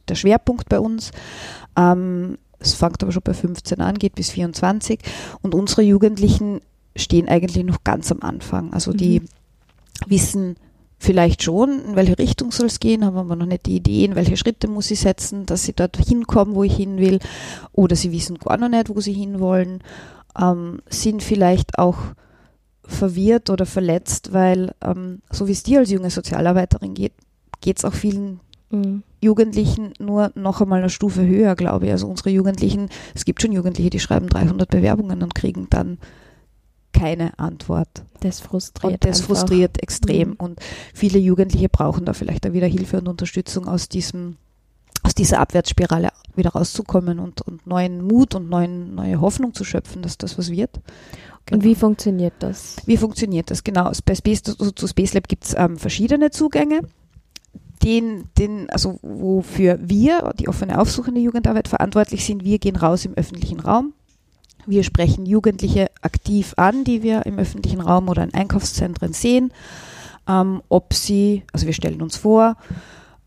der 0.07 0.15
Schwerpunkt 0.15 0.69
bei 0.69 0.79
uns. 0.79 1.11
Ähm, 1.75 2.37
es 2.59 2.73
fängt 2.73 3.01
aber 3.01 3.11
schon 3.11 3.23
bei 3.23 3.33
15 3.33 3.79
an, 3.81 3.97
geht 3.97 4.15
bis 4.15 4.29
24. 4.31 4.99
Und 5.41 5.55
unsere 5.55 5.81
Jugendlichen 5.81 6.61
stehen 6.95 7.27
eigentlich 7.27 7.65
noch 7.65 7.83
ganz 7.83 8.11
am 8.11 8.21
Anfang. 8.21 8.73
Also 8.73 8.93
die 8.93 9.21
Mhm. 9.21 9.25
wissen 10.07 10.55
vielleicht 10.97 11.43
schon, 11.43 11.79
in 11.85 11.95
welche 11.95 12.17
Richtung 12.17 12.51
soll 12.51 12.67
es 12.67 12.79
gehen, 12.79 13.05
haben 13.05 13.17
aber 13.17 13.35
noch 13.35 13.45
nicht 13.45 13.65
die 13.67 13.77
Idee, 13.77 14.03
in 14.05 14.15
welche 14.15 14.35
Schritte 14.35 14.67
muss 14.67 14.91
ich 14.91 14.99
setzen, 14.99 15.45
dass 15.45 15.63
sie 15.63 15.73
dort 15.73 15.97
hinkommen, 15.97 16.55
wo 16.55 16.63
ich 16.63 16.75
hin 16.75 16.97
will. 16.97 17.19
Oder 17.71 17.95
sie 17.95 18.11
wissen 18.11 18.37
gar 18.37 18.57
noch 18.57 18.69
nicht, 18.69 18.89
wo 18.89 18.99
sie 18.99 19.13
hinwollen. 19.13 19.81
Ähm, 20.37 20.81
sind 20.89 21.23
vielleicht 21.23 21.77
auch 21.79 21.97
verwirrt 22.83 23.49
oder 23.49 23.65
verletzt, 23.65 24.33
weil 24.33 24.73
ähm, 24.81 25.21
so 25.31 25.47
wie 25.47 25.51
es 25.51 25.63
dir 25.63 25.79
als 25.79 25.91
junge 25.91 26.09
Sozialarbeiterin 26.09 26.93
geht, 26.93 27.13
geht 27.61 27.77
es 27.77 27.85
auch 27.85 27.93
vielen 27.93 28.39
Mhm. 28.71 29.01
Jugendlichen 29.19 29.93
nur 29.97 30.31
noch 30.35 30.61
einmal 30.61 30.79
eine 30.79 30.91
Stufe 30.91 31.25
höher, 31.25 31.55
glaube 31.55 31.87
ich. 31.87 31.91
Also 31.91 32.07
unsere 32.07 32.29
Jugendlichen, 32.29 32.89
es 33.15 33.25
gibt 33.25 33.41
schon 33.41 33.51
Jugendliche, 33.51 33.89
die 33.89 33.99
schreiben 33.99 34.27
300 34.27 34.69
Bewerbungen 34.69 35.23
und 35.23 35.33
kriegen 35.33 35.65
dann 35.71 35.97
keine 36.99 37.37
Antwort. 37.39 38.03
Das 38.19 38.41
frustriert. 38.41 38.93
Und 38.93 39.05
das 39.05 39.21
einfach. 39.21 39.27
frustriert 39.27 39.81
extrem. 39.81 40.29
Mhm. 40.29 40.35
Und 40.35 40.59
viele 40.93 41.19
Jugendliche 41.19 41.69
brauchen 41.69 42.05
da 42.05 42.13
vielleicht 42.13 42.45
auch 42.45 42.53
wieder 42.53 42.67
Hilfe 42.67 42.97
und 42.97 43.07
Unterstützung 43.07 43.67
aus 43.67 43.87
diesem, 43.87 44.35
aus 45.03 45.15
dieser 45.15 45.39
Abwärtsspirale 45.39 46.09
wieder 46.35 46.51
rauszukommen 46.51 47.19
und, 47.19 47.41
und 47.41 47.65
neuen 47.65 48.05
Mut 48.05 48.35
und 48.35 48.49
neuen, 48.49 48.95
neue 48.95 49.21
Hoffnung 49.21 49.53
zu 49.53 49.63
schöpfen, 49.63 50.01
dass 50.01 50.17
das 50.17 50.37
was 50.37 50.51
wird. 50.51 50.81
Und 51.51 51.63
wie 51.63 51.75
funktioniert 51.75 52.33
das? 52.39 52.75
Wie 52.85 52.97
funktioniert 52.97 53.49
das? 53.49 53.63
Genau, 53.63 53.91
bei 54.05 54.15
Space, 54.15 54.43
also 54.45 54.71
zu 54.71 54.87
Space 54.87 55.13
Lab 55.13 55.27
gibt 55.27 55.45
es 55.45 55.55
ähm, 55.57 55.77
verschiedene 55.77 56.31
Zugänge. 56.31 56.81
Den, 57.81 58.25
den, 58.37 58.69
also 58.69 58.99
wofür 59.01 59.79
wir, 59.81 60.33
die 60.37 60.49
offene 60.49 60.79
aufsuchende 60.79 61.21
Jugendarbeit, 61.21 61.69
verantwortlich 61.69 62.25
sind, 62.25 62.43
wir 62.43 62.59
gehen 62.59 62.75
raus 62.75 63.05
im 63.05 63.13
öffentlichen 63.13 63.61
Raum. 63.61 63.93
Wir 64.69 64.83
sprechen 64.83 65.25
Jugendliche 65.25 65.89
aktiv 66.01 66.53
an, 66.57 66.83
die 66.83 67.01
wir 67.01 67.25
im 67.25 67.39
öffentlichen 67.39 67.81
Raum 67.81 68.07
oder 68.07 68.23
in 68.23 68.33
Einkaufszentren 68.33 69.13
sehen, 69.13 69.51
ähm, 70.27 70.61
ob 70.69 70.93
sie, 70.93 71.43
also 71.53 71.65
wir 71.65 71.73
stellen 71.73 72.01
uns 72.01 72.17
vor, 72.17 72.55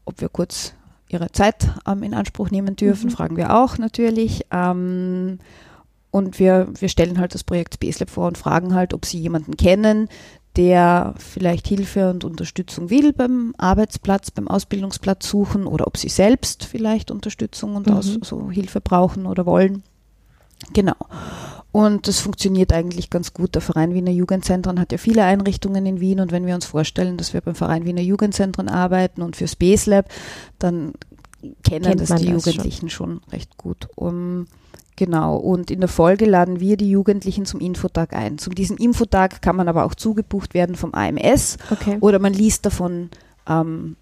ob 0.04 0.20
wir 0.20 0.28
kurz 0.28 0.74
ihre 1.08 1.32
Zeit 1.32 1.68
ähm, 1.86 2.02
in 2.04 2.14
Anspruch 2.14 2.50
nehmen 2.50 2.76
dürfen, 2.76 3.06
Mhm. 3.06 3.10
fragen 3.14 3.36
wir 3.36 3.54
auch 3.56 3.76
natürlich. 3.76 4.46
Ähm, 4.52 5.38
und 6.12 6.38
wir, 6.38 6.68
wir 6.78 6.88
stellen 6.88 7.18
halt 7.18 7.34
das 7.34 7.42
Projekt 7.42 7.74
Space 7.74 7.98
Lab 7.98 8.10
vor 8.10 8.28
und 8.28 8.38
fragen 8.38 8.74
halt, 8.74 8.94
ob 8.94 9.04
sie 9.04 9.18
jemanden 9.18 9.56
kennen, 9.56 10.08
der 10.56 11.14
vielleicht 11.16 11.66
Hilfe 11.66 12.10
und 12.10 12.24
Unterstützung 12.24 12.90
will 12.90 13.12
beim 13.14 13.54
Arbeitsplatz, 13.56 14.30
beim 14.30 14.46
Ausbildungsplatz 14.46 15.26
suchen 15.28 15.66
oder 15.66 15.86
ob 15.86 15.96
sie 15.96 16.10
selbst 16.10 16.64
vielleicht 16.66 17.10
Unterstützung 17.10 17.74
und 17.76 17.86
Mhm. 17.88 17.92
aus, 17.94 18.18
so 18.22 18.50
Hilfe 18.50 18.80
brauchen 18.80 19.26
oder 19.26 19.44
wollen. 19.46 19.82
Genau. 20.72 20.96
Und 21.72 22.06
das 22.06 22.20
funktioniert 22.20 22.72
eigentlich 22.72 23.08
ganz 23.08 23.32
gut. 23.32 23.54
Der 23.54 23.62
Verein 23.62 23.94
Wiener 23.94 24.10
Jugendzentren 24.10 24.78
hat 24.78 24.92
ja 24.92 24.98
viele 24.98 25.24
Einrichtungen 25.24 25.86
in 25.86 26.00
Wien 26.00 26.20
und 26.20 26.30
wenn 26.30 26.46
wir 26.46 26.54
uns 26.54 26.66
vorstellen, 26.66 27.16
dass 27.16 27.32
wir 27.32 27.40
beim 27.40 27.54
Verein 27.54 27.86
Wiener 27.86 28.02
Jugendzentren 28.02 28.68
arbeiten 28.68 29.22
und 29.22 29.36
für 29.36 29.48
Space 29.48 29.86
Lab, 29.86 30.06
dann 30.58 30.92
kennen 31.64 31.84
Kennt 31.86 32.00
das 32.00 32.08
die 32.08 32.14
das 32.14 32.20
schon. 32.22 32.34
Jugendlichen 32.34 32.90
schon. 32.90 33.20
recht 33.32 33.56
gut. 33.56 33.88
Um, 33.96 34.46
genau. 34.96 35.36
Und 35.36 35.70
in 35.70 35.80
der 35.80 35.88
Folge 35.88 36.26
laden 36.26 36.60
wir 36.60 36.76
die 36.76 36.90
Jugendlichen 36.90 37.46
zum 37.46 37.60
Infotag 37.60 38.12
ein. 38.14 38.36
Zu 38.36 38.50
diesem 38.50 38.76
Infotag 38.76 39.40
kann 39.40 39.56
man 39.56 39.66
aber 39.66 39.84
auch 39.84 39.94
zugebucht 39.94 40.52
werden 40.52 40.76
vom 40.76 40.92
AMS 40.92 41.56
Okay. 41.70 41.96
oder 42.00 42.18
man 42.18 42.34
liest 42.34 42.66
davon 42.66 43.08
ähm, 43.48 43.96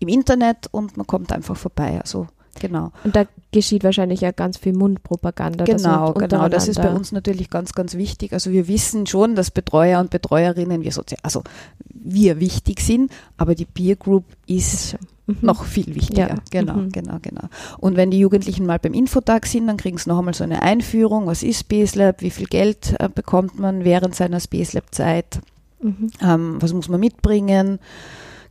im 0.00 0.08
Internet 0.08 0.66
und 0.72 0.96
man 0.96 1.06
kommt 1.06 1.32
einfach 1.32 1.56
vorbei. 1.56 2.00
Also 2.00 2.26
Genau. 2.60 2.92
Und 3.04 3.16
da 3.16 3.24
geschieht 3.52 3.84
wahrscheinlich 3.84 4.20
ja 4.20 4.30
ganz 4.32 4.58
viel 4.58 4.72
Mundpropaganda. 4.72 5.64
Genau, 5.64 6.12
genau. 6.12 6.48
Das 6.48 6.68
ist 6.68 6.80
bei 6.80 6.90
uns 6.90 7.12
natürlich 7.12 7.50
ganz, 7.50 7.72
ganz 7.72 7.94
wichtig. 7.94 8.32
Also 8.32 8.50
wir 8.50 8.68
wissen 8.68 9.06
schon, 9.06 9.34
dass 9.34 9.50
Betreuer 9.50 10.00
und 10.00 10.10
Betreuerinnen, 10.10 10.82
wir 10.82 10.92
sozial, 10.92 11.18
also 11.22 11.42
wir 11.88 12.40
wichtig 12.40 12.80
sind, 12.80 13.10
aber 13.36 13.54
die 13.54 13.64
Peer 13.64 13.96
Group 13.96 14.24
ist 14.46 14.96
mhm. 15.26 15.36
noch 15.42 15.64
viel 15.64 15.94
wichtiger. 15.94 16.28
Ja. 16.28 16.34
Genau, 16.50 16.74
mhm. 16.74 16.92
genau, 16.92 17.18
genau. 17.22 17.48
Und 17.78 17.96
wenn 17.96 18.10
die 18.10 18.18
Jugendlichen 18.18 18.66
mal 18.66 18.78
beim 18.78 18.94
Infotag 18.94 19.46
sind, 19.46 19.66
dann 19.66 19.76
kriegen 19.76 19.98
sie 19.98 20.08
noch 20.08 20.18
einmal 20.18 20.34
so 20.34 20.44
eine 20.44 20.62
Einführung. 20.62 21.26
Was 21.26 21.42
ist 21.42 21.60
Space 21.60 21.94
Lab? 21.94 22.22
Wie 22.22 22.30
viel 22.30 22.46
Geld 22.46 22.94
äh, 22.98 23.08
bekommt 23.08 23.58
man 23.58 23.84
während 23.84 24.14
seiner 24.14 24.40
Space 24.40 24.72
Lab 24.72 24.94
Zeit? 24.94 25.40
Mhm. 25.80 26.10
Ähm, 26.22 26.56
was 26.60 26.72
muss 26.72 26.88
man 26.88 27.00
mitbringen? 27.00 27.78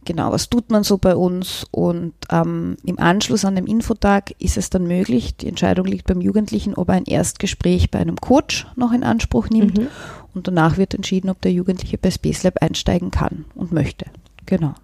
Genau, 0.08 0.32
was 0.32 0.48
tut 0.48 0.72
man 0.72 0.86
so 0.86 0.98
bei 0.98 1.18
uns? 1.18 1.66
Und 1.70 2.14
ähm, 2.32 2.78
im 2.86 2.98
Anschluss 2.98 3.44
an 3.44 3.58
dem 3.58 3.68
Infotag 3.68 4.32
ist 4.40 4.56
es 4.56 4.70
dann 4.70 4.88
möglich, 4.88 5.36
die 5.36 5.50
Entscheidung 5.50 5.86
liegt 5.86 6.08
beim 6.08 6.22
Jugendlichen, 6.22 6.76
ob 6.76 6.88
er 6.88 6.96
ein 6.96 7.04
Erstgespräch 7.04 7.92
bei 7.92 8.00
einem 8.00 8.16
Coach 8.16 8.68
noch 8.78 8.94
in 8.94 9.04
Anspruch 9.04 9.50
nimmt. 9.50 9.78
Mhm. 9.78 9.88
Und 10.34 10.48
danach 10.48 10.78
wird 10.78 10.94
entschieden, 10.94 11.30
ob 11.30 11.42
der 11.42 11.52
Jugendliche 11.52 11.98
bei 11.98 12.10
Space 12.10 12.44
Lab 12.44 12.62
einsteigen 12.62 13.12
kann 13.12 13.44
und 13.54 13.74
möchte. 13.74 14.06
Genau. 14.46 14.76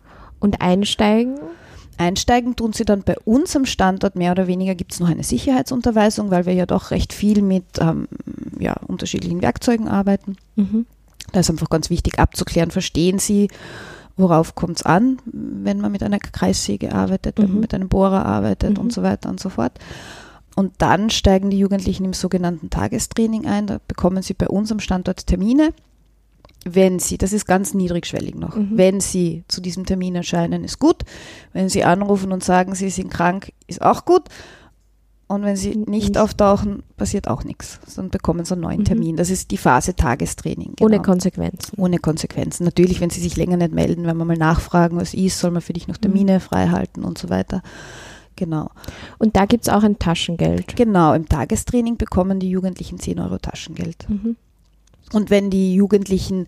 Und 0.42 0.62
einsteigen? 0.62 1.40
Einsteigen 1.98 2.58
tun 2.58 2.74
sie 2.74 2.84
dann 2.84 3.04
bei 3.04 3.18
uns 3.24 3.56
am 3.56 3.66
Standort 3.66 4.18
mehr 4.18 4.34
oder 4.34 4.48
weniger 4.48 4.76
gibt 4.76 4.92
es 4.92 5.00
noch 5.00 5.08
eine 5.08 5.24
Sicherheitsunterweisung, 5.24 6.32
weil 6.32 6.46
wir 6.46 6.54
ja 6.54 6.66
doch 6.66 6.92
recht 6.92 7.14
viel 7.14 7.42
mit 7.42 7.64
ähm, 7.80 8.10
ja, 8.60 8.76
unterschiedlichen 8.86 9.42
Werkzeugen 9.42 9.88
arbeiten. 9.88 10.36
Mhm. 10.58 10.86
Da 11.32 11.40
ist 11.40 11.50
einfach 11.50 11.70
ganz 11.70 11.90
wichtig 11.90 12.20
abzuklären, 12.20 12.72
verstehen 12.72 13.20
sie, 13.20 13.48
worauf 14.16 14.56
kommt 14.56 14.78
es 14.78 14.84
an, 14.84 15.18
wenn 15.26 15.82
man 15.82 15.92
mit 15.92 16.04
einer 16.04 16.20
Kreissäge 16.20 16.94
arbeitet, 16.94 17.38
wenn 17.38 17.48
man 17.48 17.56
mhm. 17.56 17.62
mit 17.62 17.74
einem 17.74 17.90
Bohrer 17.90 18.26
arbeitet 18.26 18.78
mhm. 18.78 18.84
und 18.84 18.94
so 18.94 19.04
weiter 19.04 19.30
und 19.30 19.40
so 19.40 19.50
fort. 19.50 19.80
Und 20.56 20.74
dann 20.78 21.10
steigen 21.10 21.50
die 21.50 21.58
Jugendlichen 21.58 22.06
im 22.06 22.14
sogenannten 22.14 22.70
Tagestraining 22.70 23.48
ein. 23.48 23.66
Da 23.66 23.80
bekommen 23.88 24.22
sie 24.22 24.36
bei 24.36 24.48
uns 24.48 24.72
am 24.72 24.80
Standort 24.80 25.26
Termine. 25.26 25.74
Wenn 26.66 27.00
sie, 27.00 27.18
das 27.18 27.34
ist 27.34 27.46
ganz 27.46 27.74
niedrigschwellig 27.74 28.36
noch, 28.36 28.56
mhm. 28.56 28.70
wenn 28.74 29.02
sie 29.02 29.44
zu 29.50 29.60
diesem 29.60 29.86
Termin 29.86 30.16
erscheinen, 30.16 30.64
ist 30.64 30.80
gut. 30.80 31.04
Wenn 31.52 31.68
sie 31.68 31.84
anrufen 31.84 32.32
und 32.32 32.44
sagen, 32.44 32.74
sie 32.76 32.90
sind 32.90 33.12
krank, 33.12 33.52
ist 33.68 33.82
auch 33.82 34.06
gut. 34.06 34.30
Und 35.28 35.44
wenn 35.44 35.56
sie 35.56 35.76
nicht 35.76 36.18
auftauchen, 36.18 36.84
passiert 36.98 37.28
auch 37.28 37.44
nichts. 37.44 37.80
Dann 37.96 38.10
bekommen 38.10 38.46
sie 38.46 38.54
einen 38.54 38.62
neuen 38.62 38.80
mhm. 38.82 38.86
Termin. 38.86 39.16
Das 39.16 39.30
ist 39.30 39.52
die 39.52 39.58
Phase 39.58 39.96
Tagestraining. 39.96 40.74
Genau. 40.76 40.86
Ohne 40.86 41.02
Konsequenzen. 41.02 41.78
Ohne 41.78 41.98
Konsequenzen. 41.98 42.66
Natürlich, 42.66 43.02
wenn 43.02 43.10
sie 43.10 43.22
sich 43.22 43.36
länger 43.38 43.58
nicht 43.58 43.74
melden, 43.74 44.06
wenn 44.06 44.18
wir 44.18 44.26
mal 44.26 44.38
nachfragen, 44.38 44.98
was 44.98 45.14
ist, 45.14 45.40
soll 45.40 45.52
man 45.52 45.62
für 45.62 45.74
dich 45.74 45.88
noch 45.88 45.98
Termine 45.98 46.36
mhm. 46.36 46.40
frei 46.42 46.68
halten 46.68 47.04
und 47.04 47.18
so 47.18 47.30
weiter. 47.30 47.62
Genau. 48.36 48.70
Und 49.18 49.36
da 49.36 49.46
gibt 49.46 49.64
es 49.64 49.74
auch 49.74 49.84
ein 49.84 50.00
Taschengeld. 50.00 50.76
Genau, 50.76 51.14
im 51.14 51.30
Tagestraining 51.30 51.98
bekommen 51.98 52.40
die 52.40 52.50
Jugendlichen 52.50 53.00
10 53.00 53.20
Euro 53.20 53.38
Taschengeld. 53.38 54.08
Mhm. 54.10 54.36
Und 55.14 55.30
wenn 55.30 55.50
die 55.50 55.76
Jugendlichen 55.76 56.48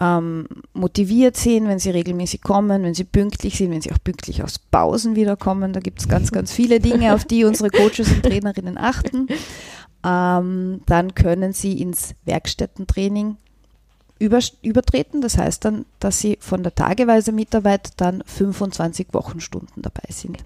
ähm, 0.00 0.46
motiviert 0.74 1.36
sind, 1.36 1.66
wenn 1.66 1.78
sie 1.78 1.90
regelmäßig 1.90 2.42
kommen, 2.42 2.82
wenn 2.82 2.94
sie 2.94 3.04
pünktlich 3.04 3.56
sind, 3.56 3.70
wenn 3.72 3.80
sie 3.80 3.92
auch 3.92 4.02
pünktlich 4.02 4.42
aus 4.42 4.58
Pausen 4.58 5.16
wiederkommen. 5.16 5.72
Da 5.72 5.80
gibt 5.80 6.00
es 6.00 6.08
ganz, 6.08 6.30
ganz 6.30 6.52
viele 6.52 6.80
Dinge, 6.80 7.14
auf 7.14 7.24
die 7.24 7.44
unsere 7.44 7.70
Coaches 7.70 8.12
und 8.12 8.22
Trainerinnen 8.22 8.78
achten. 8.78 9.26
Ähm, 10.04 10.80
dann 10.86 11.14
können 11.14 11.52
sie 11.52 11.80
ins 11.80 12.14
Werkstättentraining 12.24 13.36
über, 14.18 14.38
übertreten. 14.62 15.20
Das 15.20 15.36
heißt 15.36 15.64
dann, 15.64 15.84
dass 15.98 16.20
sie 16.20 16.38
von 16.40 16.62
der 16.62 16.74
tageweise 16.74 17.32
Mitarbeit 17.32 17.90
dann 17.96 18.22
25 18.24 19.08
Wochenstunden 19.12 19.82
dabei 19.82 20.08
sind. 20.10 20.38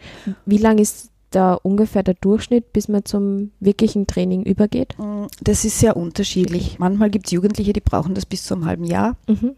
Wie 0.46 0.58
lange 0.58 0.82
ist 0.82 1.11
da 1.34 1.54
ungefähr 1.54 2.02
der 2.02 2.14
Durchschnitt, 2.14 2.72
bis 2.72 2.88
man 2.88 3.04
zum 3.04 3.50
wirklichen 3.60 4.06
Training 4.06 4.42
übergeht? 4.42 4.96
Mm, 4.98 5.26
das 5.40 5.64
ist 5.64 5.78
sehr 5.78 5.96
unterschiedlich. 5.96 6.78
Manchmal 6.78 7.10
gibt 7.10 7.26
es 7.26 7.32
Jugendliche, 7.32 7.72
die 7.72 7.80
brauchen 7.80 8.14
das 8.14 8.26
bis 8.26 8.44
zu 8.44 8.54
einem 8.54 8.66
halben 8.66 8.84
Jahr. 8.84 9.16
Mhm. 9.26 9.52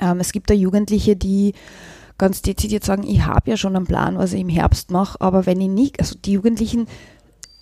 Ähm, 0.00 0.20
es 0.20 0.32
gibt 0.32 0.50
da 0.50 0.54
Jugendliche, 0.54 1.16
die 1.16 1.54
ganz 2.18 2.42
dezidiert 2.42 2.84
sagen, 2.84 3.02
ich 3.02 3.24
habe 3.24 3.50
ja 3.50 3.56
schon 3.56 3.76
einen 3.76 3.86
Plan, 3.86 4.18
was 4.18 4.32
ich 4.32 4.40
im 4.40 4.48
Herbst 4.48 4.90
mache, 4.90 5.20
aber 5.20 5.46
wenn 5.46 5.60
ich 5.60 5.68
nicht, 5.68 6.00
also 6.00 6.14
die 6.22 6.32
Jugendlichen 6.32 6.86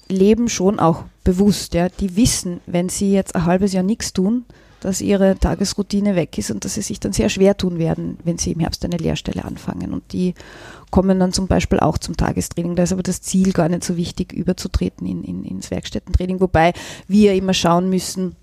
leben 0.08 0.48
schon 0.48 0.80
auch 0.80 1.04
bewusst, 1.22 1.74
ja, 1.74 1.88
die 1.88 2.16
wissen, 2.16 2.60
wenn 2.66 2.88
sie 2.88 3.12
jetzt 3.12 3.36
ein 3.36 3.44
halbes 3.44 3.72
Jahr 3.72 3.84
nichts 3.84 4.12
tun, 4.12 4.44
dass 4.80 5.00
ihre 5.00 5.38
Tagesroutine 5.38 6.14
weg 6.14 6.38
ist 6.38 6.50
und 6.50 6.64
dass 6.64 6.74
sie 6.74 6.82
sich 6.82 7.00
dann 7.00 7.12
sehr 7.12 7.28
schwer 7.28 7.56
tun 7.56 7.78
werden, 7.78 8.18
wenn 8.24 8.38
sie 8.38 8.52
im 8.52 8.60
Herbst 8.60 8.84
eine 8.84 8.96
Lehrstelle 8.96 9.44
anfangen. 9.44 9.92
Und 9.92 10.12
die 10.12 10.34
kommen 10.90 11.18
dann 11.18 11.32
zum 11.32 11.46
Beispiel 11.46 11.80
auch 11.80 11.98
zum 11.98 12.16
Tagestraining. 12.16 12.76
Da 12.76 12.84
ist 12.84 12.92
aber 12.92 13.02
das 13.02 13.20
Ziel 13.20 13.52
gar 13.52 13.68
nicht 13.68 13.84
so 13.84 13.96
wichtig, 13.96 14.32
überzutreten 14.32 15.06
in, 15.06 15.24
in, 15.24 15.44
ins 15.44 15.70
Werkstättentraining, 15.70 16.40
wobei 16.40 16.72
wir 17.06 17.34
immer 17.34 17.54
schauen 17.54 17.90
müssen, 17.90 18.36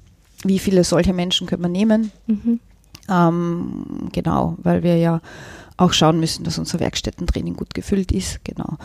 wie 0.43 0.59
viele 0.59 0.83
solche 0.83 1.13
Menschen 1.13 1.47
können 1.47 1.63
wir 1.63 1.69
nehmen. 1.69 2.11
Mhm. 2.27 2.59
Ähm, 3.09 4.09
genau, 4.11 4.57
weil 4.61 4.83
wir 4.83 4.97
ja 4.97 5.21
auch 5.77 5.93
schauen 5.93 6.19
müssen, 6.19 6.43
dass 6.43 6.57
unser 6.57 6.79
Werkstättentraining 6.79 7.55
gut 7.55 7.73
gefüllt 7.73 8.11
ist. 8.11 8.43
Genau. 8.43 8.77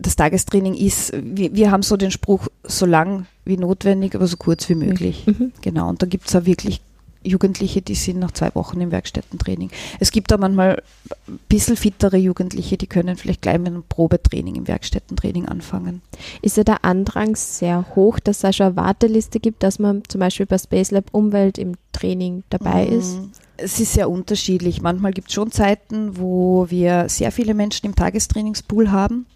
Das 0.00 0.16
Tagestraining 0.16 0.74
ist, 0.74 1.12
wir, 1.14 1.54
wir 1.54 1.70
haben 1.70 1.82
so 1.82 1.96
den 1.96 2.10
Spruch, 2.10 2.48
so 2.64 2.86
lang 2.86 3.26
wie 3.44 3.56
notwendig, 3.56 4.14
aber 4.14 4.26
so 4.26 4.36
kurz 4.36 4.68
wie 4.68 4.74
möglich. 4.74 5.26
Mhm. 5.26 5.52
Genau. 5.60 5.88
Und 5.88 6.02
da 6.02 6.06
gibt 6.06 6.28
es 6.28 6.36
auch 6.36 6.46
wirklich 6.46 6.80
Jugendliche, 7.22 7.82
die 7.82 7.94
sind 7.94 8.18
nach 8.18 8.30
zwei 8.30 8.54
Wochen 8.54 8.80
im 8.80 8.90
Werkstättentraining. 8.92 9.70
Es 9.98 10.10
gibt 10.10 10.30
da 10.30 10.38
manchmal 10.38 10.82
ein 11.28 11.38
bisschen 11.50 11.76
fittere 11.76 12.16
Jugendliche, 12.16 12.78
die 12.78 12.86
können 12.86 13.16
vielleicht 13.16 13.42
gleich 13.42 13.58
mit 13.58 13.68
einem 13.68 13.82
Probetraining 13.86 14.54
im 14.54 14.66
Werkstättentraining 14.66 15.46
anfangen. 15.46 16.00
Ist 16.40 16.56
ja 16.56 16.64
der 16.64 16.84
Andrang 16.84 17.36
sehr 17.36 17.84
hoch, 17.94 18.20
dass 18.20 18.42
es 18.42 18.56
schon 18.56 18.66
eine 18.66 18.76
Warteliste 18.76 19.38
gibt, 19.38 19.62
dass 19.62 19.78
man 19.78 20.02
zum 20.08 20.20
Beispiel 20.20 20.46
bei 20.46 20.56
Space 20.56 20.92
Lab 20.92 21.04
Umwelt 21.12 21.58
im 21.58 21.74
Training 21.92 22.42
dabei 22.48 22.86
mhm. 22.86 22.98
ist? 22.98 23.18
Es 23.58 23.78
ist 23.78 23.92
sehr 23.92 24.08
unterschiedlich. 24.08 24.80
Manchmal 24.80 25.12
gibt 25.12 25.28
es 25.28 25.34
schon 25.34 25.52
Zeiten, 25.52 26.16
wo 26.16 26.70
wir 26.70 27.10
sehr 27.10 27.32
viele 27.32 27.52
Menschen 27.52 27.84
im 27.84 27.94
Tagestrainingspool 27.94 28.90
haben. 28.90 29.26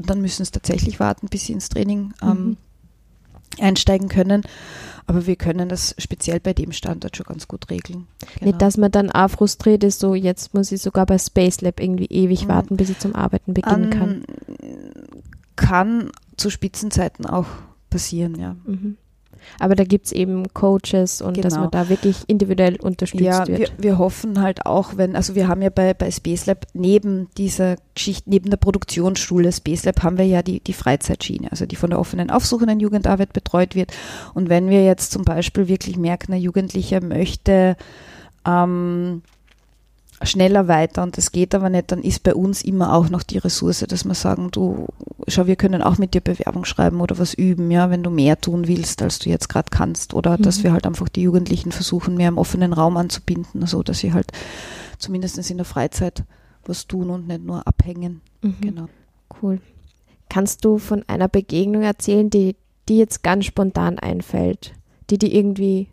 Und 0.00 0.08
dann 0.08 0.22
müssen 0.22 0.40
es 0.40 0.50
tatsächlich 0.50 0.98
warten, 0.98 1.28
bis 1.28 1.44
sie 1.44 1.52
ins 1.52 1.68
Training 1.68 2.14
ähm, 2.22 2.28
mhm. 2.28 2.56
einsteigen 3.58 4.08
können. 4.08 4.44
Aber 5.06 5.26
wir 5.26 5.36
können 5.36 5.68
das 5.68 5.94
speziell 5.98 6.40
bei 6.40 6.54
dem 6.54 6.72
Standort 6.72 7.18
schon 7.18 7.26
ganz 7.26 7.48
gut 7.48 7.68
regeln. 7.68 8.06
Genau. 8.38 8.46
Nicht, 8.46 8.62
dass 8.62 8.78
man 8.78 8.90
dann 8.90 9.10
auch 9.10 9.28
frustriert 9.28 9.84
ist, 9.84 10.00
so 10.00 10.14
jetzt 10.14 10.54
muss 10.54 10.72
ich 10.72 10.80
sogar 10.80 11.04
bei 11.04 11.18
Space 11.18 11.60
Lab 11.60 11.80
irgendwie 11.80 12.06
ewig 12.06 12.44
mhm. 12.44 12.48
warten, 12.48 12.76
bis 12.78 12.88
ich 12.88 12.98
zum 12.98 13.14
Arbeiten 13.14 13.52
beginnen 13.52 13.90
kann. 13.90 14.24
Kann 15.56 16.10
zu 16.38 16.48
Spitzenzeiten 16.48 17.26
auch 17.26 17.48
passieren, 17.90 18.36
ja. 18.36 18.56
Mhm. 18.64 18.96
Aber 19.58 19.74
da 19.74 19.84
gibt 19.84 20.06
es 20.06 20.12
eben 20.12 20.52
Coaches 20.52 21.22
und 21.22 21.34
genau. 21.34 21.42
dass 21.44 21.56
man 21.56 21.70
da 21.70 21.88
wirklich 21.88 22.16
individuell 22.26 22.76
unterstützt 22.76 23.24
ja, 23.24 23.46
wird. 23.46 23.58
Wir, 23.58 23.68
wir 23.78 23.98
hoffen 23.98 24.40
halt 24.40 24.66
auch, 24.66 24.96
wenn, 24.96 25.16
also 25.16 25.34
wir 25.34 25.48
haben 25.48 25.62
ja 25.62 25.70
bei, 25.70 25.94
bei 25.94 26.10
Space 26.10 26.46
Lab 26.46 26.66
neben 26.72 27.28
dieser 27.36 27.76
Geschichte, 27.94 28.28
neben 28.30 28.50
der 28.50 28.56
Produktionsschule 28.56 29.52
Space 29.52 29.84
Lab 29.84 30.02
haben 30.02 30.18
wir 30.18 30.26
ja 30.26 30.42
die, 30.42 30.60
die 30.60 30.72
Freizeitschiene, 30.72 31.50
also 31.50 31.66
die 31.66 31.76
von 31.76 31.90
der 31.90 31.98
offenen 31.98 32.30
aufsuchenden 32.30 32.80
Jugendarbeit 32.80 33.32
betreut 33.32 33.74
wird. 33.74 33.92
Und 34.34 34.48
wenn 34.48 34.68
wir 34.68 34.84
jetzt 34.84 35.12
zum 35.12 35.24
Beispiel 35.24 35.68
wirklich 35.68 35.96
merken, 35.96 36.32
ein 36.32 36.40
Jugendlicher 36.40 37.02
möchte 37.02 37.76
ähm, 38.46 39.22
schneller 40.22 40.68
weiter 40.68 41.02
und 41.02 41.16
das 41.16 41.32
geht 41.32 41.54
aber 41.54 41.70
nicht, 41.70 41.92
dann 41.92 42.02
ist 42.02 42.22
bei 42.22 42.34
uns 42.34 42.62
immer 42.62 42.94
auch 42.94 43.08
noch 43.08 43.22
die 43.22 43.38
Ressource, 43.38 43.84
dass 43.88 44.04
wir 44.04 44.14
sagen, 44.14 44.50
du, 44.50 44.86
schau, 45.28 45.46
wir 45.46 45.56
können 45.56 45.82
auch 45.82 45.98
mit 45.98 46.12
dir 46.12 46.20
Bewerbung 46.20 46.64
schreiben 46.64 47.00
oder 47.00 47.18
was 47.18 47.32
üben, 47.32 47.70
ja, 47.70 47.90
wenn 47.90 48.02
du 48.02 48.10
mehr 48.10 48.38
tun 48.38 48.68
willst, 48.68 49.00
als 49.02 49.18
du 49.18 49.30
jetzt 49.30 49.48
gerade 49.48 49.70
kannst. 49.70 50.12
Oder 50.12 50.36
mhm. 50.36 50.42
dass 50.42 50.62
wir 50.62 50.72
halt 50.72 50.86
einfach 50.86 51.08
die 51.08 51.22
Jugendlichen 51.22 51.72
versuchen, 51.72 52.16
mehr 52.16 52.28
im 52.28 52.38
offenen 52.38 52.72
Raum 52.72 52.96
anzubinden, 52.96 53.66
so 53.66 53.82
dass 53.82 54.00
sie 54.00 54.12
halt 54.12 54.32
zumindest 54.98 55.50
in 55.50 55.56
der 55.56 55.66
Freizeit 55.66 56.24
was 56.66 56.86
tun 56.86 57.08
und 57.08 57.26
nicht 57.26 57.44
nur 57.44 57.66
abhängen. 57.66 58.20
Mhm. 58.42 58.56
Genau. 58.60 58.88
Cool. 59.40 59.60
Kannst 60.28 60.64
du 60.64 60.78
von 60.78 61.02
einer 61.08 61.28
Begegnung 61.28 61.82
erzählen, 61.82 62.28
die, 62.28 62.56
die 62.88 62.98
jetzt 62.98 63.22
ganz 63.22 63.46
spontan 63.46 63.98
einfällt, 63.98 64.74
die 65.08 65.18
die 65.18 65.34
irgendwie 65.34 65.88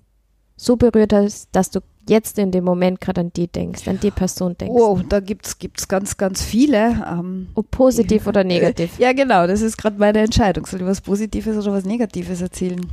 so 0.58 0.76
berührt 0.76 1.14
hat, 1.14 1.48
dass 1.54 1.72
du 1.72 1.80
jetzt 2.10 2.40
in 2.40 2.52
dem 2.52 2.64
Moment 2.64 3.02
gerade 3.02 3.22
an 3.22 3.32
die 3.36 3.48
denkst, 3.48 3.88
an 3.88 4.00
die 4.00 4.12
Person 4.12 4.58
denkst. 4.58 4.74
Oh, 4.76 5.00
da 5.08 5.20
gibt 5.20 5.48
es 5.48 5.88
ganz, 5.88 6.18
ganz 6.18 6.44
viele. 6.44 7.06
Ähm, 7.10 7.50
Ob 7.56 7.70
positiv 7.72 8.24
ja, 8.24 8.30
oder 8.30 8.44
negativ. 8.44 8.92
Ja, 9.00 9.14
genau, 9.14 9.48
das 9.48 9.62
ist 9.62 9.78
gerade 9.78 9.98
meine 10.00 10.20
Entscheidung. 10.20 10.66
Soll 10.66 10.82
ich 10.82 10.88
was 10.88 11.02
Positives 11.02 11.58
oder 11.58 11.74
was 11.74 11.86
Negatives 11.86 12.42
erzählen? 12.42 12.86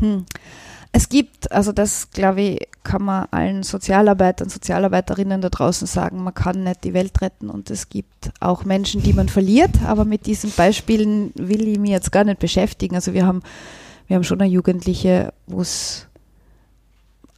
Hm. 0.00 0.24
Es 0.92 1.08
gibt, 1.08 1.52
also 1.52 1.70
das 1.70 2.10
glaube 2.10 2.40
ich, 2.40 2.68
kann 2.82 3.02
man 3.02 3.26
allen 3.30 3.62
Sozialarbeitern, 3.62 4.48
Sozialarbeiterinnen 4.48 5.40
da 5.40 5.48
draußen 5.48 5.86
sagen, 5.86 6.22
man 6.24 6.34
kann 6.34 6.64
nicht 6.64 6.82
die 6.82 6.94
Welt 6.94 7.20
retten 7.20 7.48
und 7.48 7.70
es 7.70 7.88
gibt 7.88 8.32
auch 8.40 8.64
Menschen, 8.64 9.02
die 9.02 9.12
man 9.12 9.28
verliert, 9.28 9.70
aber 9.86 10.04
mit 10.04 10.26
diesen 10.26 10.50
Beispielen 10.50 11.32
will 11.36 11.68
ich 11.68 11.78
mich 11.78 11.90
jetzt 11.90 12.10
gar 12.10 12.24
nicht 12.24 12.40
beschäftigen. 12.40 12.96
Also 12.96 13.14
wir 13.14 13.24
haben, 13.24 13.42
wir 14.08 14.16
haben 14.16 14.24
schon 14.24 14.40
eine 14.40 14.50
Jugendliche, 14.50 15.32
wo 15.46 15.60
es 15.60 16.08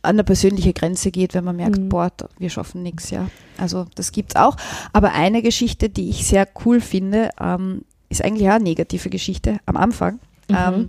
an 0.03 0.17
der 0.17 0.25
persönliche 0.25 0.73
Grenze 0.73 1.11
geht, 1.11 1.35
wenn 1.35 1.45
man 1.45 1.57
merkt, 1.57 1.79
mhm. 1.79 1.89
boah, 1.89 2.11
wir 2.39 2.51
schaffen 2.51 2.83
nichts, 2.83 3.11
ja. 3.11 3.29
Also 3.57 3.87
das 3.95 4.13
gibt 4.13 4.33
es 4.33 4.37
auch. 4.37 4.57
Aber 4.93 5.13
eine 5.13 5.43
Geschichte, 5.43 5.89
die 5.89 6.11
ich 6.11 6.27
sehr 6.27 6.49
cool 6.65 6.81
finde, 6.81 7.31
ähm, 7.41 7.83
ist 8.09 8.25
eigentlich 8.25 8.49
auch 8.49 8.55
eine 8.55 8.65
negative 8.65 9.11
Geschichte 9.11 9.59
am 9.67 9.77
Anfang. 9.77 10.19
Mhm. 10.49 10.57
Ähm, 10.57 10.89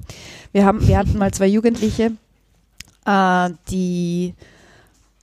wir, 0.52 0.66
haben, 0.66 0.88
wir 0.88 0.98
hatten 0.98 1.18
mal 1.18 1.32
zwei 1.32 1.48
Jugendliche, 1.48 2.12
äh, 3.06 3.50
die 3.70 4.34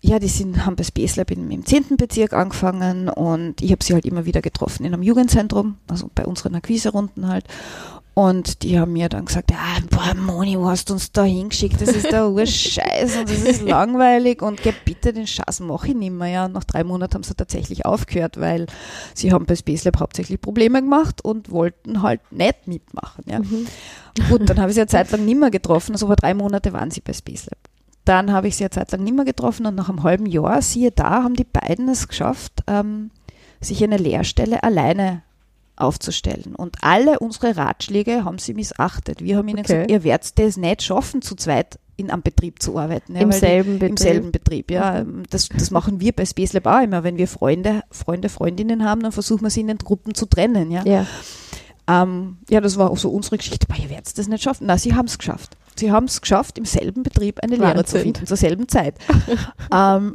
ja, 0.03 0.19
die 0.19 0.29
sind, 0.29 0.65
haben 0.65 0.77
bei 0.77 0.83
Space 0.83 1.17
Lab 1.17 1.31
im 1.31 1.65
10. 1.65 1.97
Bezirk 1.99 2.33
angefangen 2.33 3.11
und 3.11 3.61
ich 3.61 3.71
habe 3.71 3.85
sie 3.85 3.93
halt 3.93 4.07
immer 4.07 4.25
wieder 4.25 4.41
getroffen 4.41 4.87
in 4.87 4.95
einem 4.95 5.03
Jugendzentrum, 5.03 5.77
also 5.89 6.11
bei 6.15 6.25
unseren 6.25 6.55
Akquiserunden 6.55 7.29
halt. 7.29 7.45
Und 8.21 8.65
die 8.65 8.79
haben 8.79 8.93
mir 8.93 9.09
dann 9.09 9.25
gesagt, 9.25 9.51
ja, 9.51 9.79
boah, 9.89 10.15
Moni, 10.15 10.59
wo 10.59 10.69
hast 10.69 10.91
du 10.91 10.93
uns 10.93 11.11
da 11.11 11.25
hingeschickt? 11.25 11.81
Das 11.81 11.89
ist 11.89 12.13
der 12.13 12.29
Urscheiß 12.29 13.17
und 13.17 13.31
das 13.31 13.39
ist 13.39 13.63
langweilig 13.67 14.43
und 14.43 14.63
geh 14.63 14.75
bitte 14.85 15.15
den 15.15 15.27
Scheiß 15.27 15.61
mach 15.61 15.85
ich 15.85 15.95
nicht 15.95 16.13
mehr. 16.13 16.29
Ja, 16.29 16.45
und 16.45 16.53
nach 16.53 16.65
drei 16.65 16.85
Monaten 16.85 17.15
haben 17.15 17.23
sie 17.23 17.35
tatsächlich 17.35 17.87
aufgehört, 17.87 18.39
weil 18.39 18.67
sie 19.15 19.33
haben 19.33 19.47
bei 19.47 19.57
Space 19.57 19.85
Lab 19.85 20.01
hauptsächlich 20.01 20.39
Probleme 20.39 20.83
gemacht 20.83 21.25
und 21.25 21.51
wollten 21.51 22.03
halt 22.03 22.21
nicht 22.31 22.69
mitmachen. 22.69 23.25
Ja. 23.27 23.39
Mhm. 23.39 23.67
Gut, 24.29 24.51
dann 24.51 24.61
habe 24.61 24.69
ich 24.69 24.75
sie 24.75 24.83
eine 24.83 24.89
Zeit 24.89 25.11
lang 25.13 25.25
nicht 25.25 25.41
mehr 25.41 25.51
getroffen, 25.51 25.93
also 25.93 26.05
über 26.05 26.17
drei 26.17 26.35
Monate 26.35 26.75
waren 26.75 26.91
sie 26.91 27.01
bei 27.01 27.15
Space 27.15 27.47
Lab. 27.47 27.59
Dann 28.05 28.33
habe 28.33 28.49
ich 28.49 28.57
sie 28.57 28.65
eine 28.65 28.71
Zeit 28.71 28.93
lang 28.93 29.03
nicht 29.03 29.17
mehr 29.17 29.25
getroffen 29.25 29.65
und 29.65 29.77
nach 29.77 29.89
einem 29.89 30.03
halben 30.03 30.27
Jahr, 30.27 30.61
siehe 30.61 30.91
da, 30.91 31.23
haben 31.23 31.37
die 31.37 31.45
beiden 31.45 31.89
es 31.89 32.07
geschafft, 32.07 32.65
ähm, 32.67 33.13
sich 33.63 33.83
eine 33.83 33.97
Lehrstelle 33.97 34.63
alleine 34.63 35.23
aufzustellen. 35.81 36.55
Und 36.57 36.77
alle 36.83 37.19
unsere 37.19 37.57
Ratschläge 37.57 38.25
haben 38.25 38.39
sie 38.39 38.55
missachtet. 38.55 39.23
Wir 39.23 39.37
haben 39.39 39.49
ihnen 39.49 39.61
Okay. 39.61 39.73
gesagt, 39.75 39.91
ihr 39.91 40.05
werdet 40.05 40.39
das 40.39 40.57
nicht 40.57 40.83
schaffen, 40.83 41.23
zu 41.23 41.35
zweit 41.35 41.79
in 41.97 42.11
einem 42.11 42.23
Betrieb 42.23 42.63
zu 42.63 42.79
arbeiten. 42.79 43.15
Ja, 43.15 43.21
Im 43.23 43.29
weil 43.33 43.41
die- 43.41 43.47
selben 43.47 43.73
Im 43.73 43.79
Betrieb. 43.79 43.99
selben 43.99 44.33
Betrieb, 44.33 44.71
ja. 44.71 45.05
Das, 45.29 45.49
das 45.51 45.71
machen 45.71 46.01
wir 46.01 46.13
bei 46.13 46.25
Space 46.25 46.53
Lab 46.55 46.67
auch 46.67 46.83
immer. 46.83 47.05
Wenn 47.05 47.19
wir 47.19 47.29
Freunde, 47.29 47.83
Freunde, 47.91 48.29
Freundinnen 48.31 48.85
haben, 48.85 49.03
dann 49.03 49.13
versuchen 49.13 49.43
wir 49.43 49.51
sie 49.51 49.61
in 49.61 49.67
den 49.69 49.79
Gruppen 49.79 50.15
zu 50.15 50.27
trennen, 50.27 50.71
ja. 50.71 50.83
Ja. 50.87 51.07
Ähm, 51.89 52.39
ja, 52.49 52.61
das 52.61 52.77
war 52.79 52.91
auch 52.91 52.99
so 52.99 53.11
unsere 53.11 53.37
Geschichte. 53.37 53.67
Aber 53.69 53.79
ihr 53.83 53.91
werdet 53.91 54.17
das 54.17 54.29
nicht 54.29 54.43
schaffen. 54.43 54.67
Na, 54.67 54.79
sie 54.79 54.95
haben 54.95 55.07
es 55.07 55.19
geschafft. 55.19 55.57
Sie 55.77 55.91
haben 55.91 56.05
es 56.07 56.21
geschafft, 56.21 56.57
im 56.59 56.65
selben 56.65 57.03
Betrieb 57.03 57.41
eine 57.43 57.57
Lehre 57.57 57.85
zu 57.85 57.95
Wahnsinn. 57.97 58.01
finden, 58.03 58.27
zur 58.27 58.37
selben 58.37 58.69
Zeit. 58.69 58.95
ähm, 59.75 60.13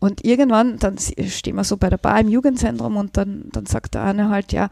und 0.00 0.24
irgendwann, 0.24 0.78
dann 0.78 0.96
stehen 0.98 1.56
wir 1.56 1.64
so 1.64 1.76
bei 1.76 1.90
der 1.90 1.96
Bar 1.98 2.20
im 2.20 2.28
Jugendzentrum 2.28 2.96
und 2.96 3.16
dann, 3.16 3.44
dann 3.52 3.66
sagt 3.66 3.94
der 3.94 4.04
eine 4.04 4.28
halt, 4.30 4.52
ja, 4.52 4.68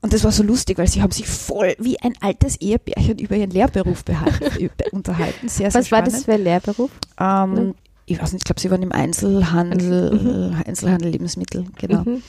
und 0.00 0.12
das 0.12 0.22
war 0.22 0.32
so 0.32 0.42
lustig, 0.42 0.78
weil 0.78 0.86
sie 0.86 1.02
haben 1.02 1.10
sich 1.10 1.26
voll 1.26 1.74
wie 1.78 2.00
ein 2.00 2.14
altes 2.20 2.56
Ehepärchen 2.56 3.18
über 3.18 3.36
ihren 3.36 3.50
Lehrberuf 3.50 4.04
unterhalten. 4.92 5.48
Sehr, 5.48 5.70
sehr 5.70 5.80
Was 5.80 5.90
war 5.90 5.98
spannend. 5.98 6.12
das 6.12 6.24
für 6.24 6.34
ein 6.34 6.44
Lehrberuf? 6.44 6.90
Ähm, 7.18 7.74
ich 8.06 8.22
weiß 8.22 8.32
nicht, 8.32 8.42
ich 8.42 8.44
glaube, 8.44 8.60
sie 8.60 8.70
waren 8.70 8.82
im 8.82 8.92
Einzelhandel, 8.92 10.54
Einzelhandel 10.66 11.10
Lebensmittel, 11.10 11.66
genau. 11.76 12.04
Mhm. 12.04 12.22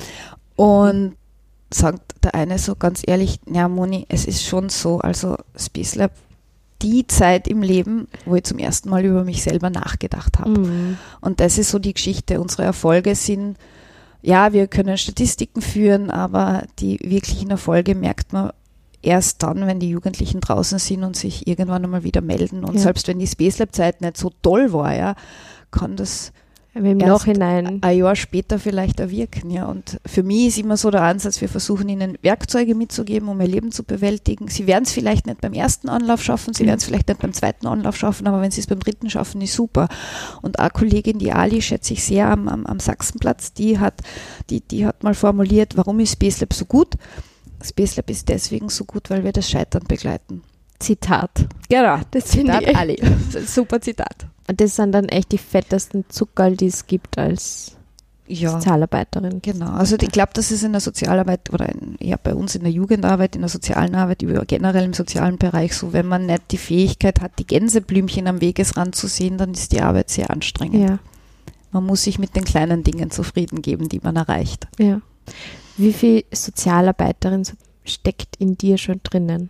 Und 0.55 1.15
sagt 1.71 2.23
der 2.23 2.35
eine 2.35 2.57
so 2.57 2.75
ganz 2.75 3.01
ehrlich, 3.05 3.39
ja 3.45 3.67
Moni, 3.67 4.05
es 4.09 4.25
ist 4.25 4.43
schon 4.43 4.69
so, 4.69 4.99
also 4.99 5.37
Space 5.55 5.95
Lab, 5.95 6.11
die 6.81 7.05
Zeit 7.07 7.47
im 7.47 7.61
Leben, 7.61 8.07
wo 8.25 8.35
ich 8.35 8.43
zum 8.45 8.57
ersten 8.57 8.89
Mal 8.89 9.05
über 9.05 9.23
mich 9.23 9.43
selber 9.43 9.69
nachgedacht 9.69 10.39
habe. 10.39 10.59
Mhm. 10.59 10.97
Und 11.21 11.39
das 11.39 11.57
ist 11.57 11.69
so 11.69 11.79
die 11.79 11.93
Geschichte. 11.93 12.39
Unsere 12.39 12.63
Erfolge 12.63 13.15
sind, 13.15 13.57
ja, 14.21 14.53
wir 14.53 14.67
können 14.67 14.97
Statistiken 14.97 15.61
führen, 15.61 16.09
aber 16.11 16.63
die 16.79 16.99
wirklichen 17.01 17.51
Erfolge 17.51 17.95
merkt 17.95 18.33
man 18.33 18.51
erst 19.01 19.41
dann, 19.43 19.65
wenn 19.65 19.79
die 19.79 19.89
Jugendlichen 19.89 20.41
draußen 20.41 20.77
sind 20.77 21.03
und 21.03 21.15
sich 21.15 21.47
irgendwann 21.47 21.83
einmal 21.85 22.03
wieder 22.03 22.21
melden. 22.21 22.63
Und 22.65 22.75
Ja. 22.75 22.81
selbst 22.81 23.07
wenn 23.07 23.19
die 23.19 23.27
Space 23.27 23.57
Lab 23.59 23.73
Zeit 23.73 24.01
nicht 24.01 24.17
so 24.17 24.31
toll 24.41 24.73
war, 24.73 24.93
ja, 24.93 25.15
kann 25.71 25.95
das 25.95 26.33
Im 26.75 26.97
Nachhinein. 26.97 27.79
ein 27.81 27.97
Jahr 27.97 28.15
später 28.15 28.59
vielleicht 28.59 28.99
erwirken. 28.99 29.49
Ja. 29.49 29.65
Und 29.65 29.99
für 30.05 30.21
mich 30.23 30.47
ist 30.47 30.59
immer 30.59 30.77
so 30.77 30.91
der 30.91 31.01
Ansatz, 31.01 31.41
wir 31.41 31.49
versuchen 31.49 31.89
ihnen 31.89 32.17
Werkzeuge 32.21 32.75
mitzugeben, 32.75 33.27
um 33.27 33.41
ihr 33.41 33.47
Leben 33.47 33.71
zu 33.71 33.83
bewältigen. 33.83 34.47
Sie 34.49 34.67
werden 34.67 34.83
es 34.83 34.91
vielleicht 34.91 35.25
nicht 35.25 35.41
beim 35.41 35.53
ersten 35.53 35.89
Anlauf 35.89 36.23
schaffen, 36.23 36.53
sie 36.53 36.63
Mhm. 36.63 36.67
werden 36.67 36.77
es 36.79 36.85
vielleicht 36.85 37.07
nicht 37.07 37.19
beim 37.21 37.33
zweiten 37.33 37.65
Anlauf 37.67 37.97
schaffen, 37.97 38.27
aber 38.27 38.41
wenn 38.41 38.51
sie 38.51 38.61
es 38.61 38.67
beim 38.67 38.79
dritten 38.79 39.09
schaffen, 39.09 39.41
ist 39.41 39.53
super. 39.55 39.89
Und 40.43 40.59
eine 40.59 40.69
Kollegin, 40.69 41.17
die 41.17 41.31
Ali, 41.31 41.61
schätze 41.61 41.93
ich 41.93 42.03
sehr 42.03 42.29
am, 42.29 42.47
am, 42.47 42.65
am 42.67 42.79
Sachsenplatz, 42.79 43.51
die 43.53 43.79
hat, 43.79 44.01
die, 44.49 44.61
die 44.61 44.85
hat 44.85 45.03
mal 45.03 45.15
formuliert, 45.15 45.75
warum 45.75 45.99
ist 45.99 46.13
Space 46.13 46.39
Lab 46.39 46.53
so 46.53 46.65
gut? 46.65 46.95
Space 47.63 47.95
Lab 47.97 48.09
ist 48.09 48.29
deswegen 48.29 48.69
so 48.69 48.85
gut, 48.85 49.09
weil 49.09 49.23
wir 49.23 49.31
das 49.33 49.49
Scheitern 49.49 49.83
begleiten. 49.87 50.43
Zitat. 50.79 51.31
Genau, 51.67 51.97
Das 52.11 52.25
Zitat. 52.25 52.73
Ali. 52.75 52.97
Super 53.45 53.81
Zitat. 53.81 54.27
Und 54.49 54.59
das 54.59 54.75
sind 54.75 54.91
dann 54.93 55.05
echt 55.09 55.31
die 55.31 55.37
fettesten 55.37 56.05
Zuckerl, 56.09 56.57
die 56.57 56.65
es 56.67 56.87
gibt 56.87 57.17
als 57.19 57.75
Ja. 58.27 58.51
Sozialarbeiterin. 58.51 59.41
Genau, 59.41 59.71
also 59.71 59.95
ich 59.99 60.09
glaube, 60.11 60.31
das 60.33 60.51
ist 60.51 60.63
in 60.63 60.71
der 60.71 60.81
Sozialarbeit 60.81 61.51
oder 61.53 61.69
in, 61.69 61.97
ja, 61.99 62.15
bei 62.21 62.33
uns 62.35 62.55
in 62.55 62.61
der 62.63 62.71
Jugendarbeit, 62.71 63.35
in 63.35 63.41
der 63.41 63.49
sozialen 63.49 63.95
Arbeit, 63.95 64.21
über, 64.23 64.43
generell 64.45 64.83
im 64.85 64.93
sozialen 64.93 65.37
Bereich 65.37 65.73
so, 65.75 65.93
wenn 65.93 66.05
man 66.07 66.25
nicht 66.27 66.51
die 66.51 66.57
Fähigkeit 66.57 67.21
hat, 67.21 67.33
die 67.39 67.47
Gänseblümchen 67.47 68.27
am 68.27 68.41
Wegesrand 68.41 68.95
zu 68.95 69.07
sehen, 69.07 69.37
dann 69.37 69.51
ist 69.51 69.71
die 69.71 69.81
Arbeit 69.81 70.09
sehr 70.09 70.29
anstrengend. 70.31 70.89
Ja, 70.89 70.99
Man 71.71 71.85
muss 71.85 72.03
sich 72.03 72.17
mit 72.19 72.35
den 72.35 72.43
kleinen 72.43 72.83
Dingen 72.83 73.09
zufrieden 73.11 73.61
geben, 73.61 73.87
die 73.89 73.99
man 74.03 74.15
erreicht. 74.15 74.67
ja. 74.79 75.01
Wie 75.77 75.93
viel 75.93 76.25
Sozialarbeiterin 76.33 77.45
so- 77.45 77.53
steckt 77.85 78.35
in 78.37 78.57
dir 78.57 78.77
schon 78.77 78.99
drinnen? 79.03 79.49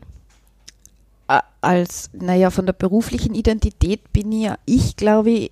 Als, 1.62 2.10
naja, 2.14 2.52
von 2.52 2.66
der 2.66 2.74
beruflichen 2.74 3.36
Identität 3.36 4.14
bin 4.14 4.32
ich 4.32 4.46
ja, 4.46 4.58
ich 4.66 4.96
glaube, 4.96 5.30
ich, 5.30 5.52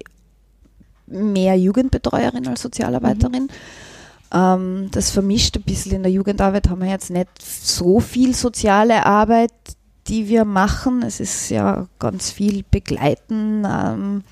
mehr 1.08 1.58
Jugendbetreuerin 1.58 2.48
als 2.48 2.62
Sozialarbeiterin. 2.62 3.50
Ähm, 4.34 4.89
das 4.91 5.12
vermischt 5.12 5.58
ein 5.58 5.63
bisschen 5.63 5.93
in 5.93 6.04
der 6.04 6.12
Jugendarbeit, 6.12 6.70
haben 6.70 6.82
wir 6.82 6.89
jetzt 6.89 7.10
nicht 7.10 7.30
so 7.41 8.00
viel 8.00 8.36
soziale 8.36 9.06
Arbeit, 9.06 9.54
die 10.08 10.28
wir 10.28 10.46
machen. 10.46 11.02
Es 11.02 11.20
ist 11.20 11.50
ja 11.50 11.88
ganz 12.00 12.32
viel 12.32 12.63
Begleiten. 12.70 13.65
Ähm, 13.65 14.24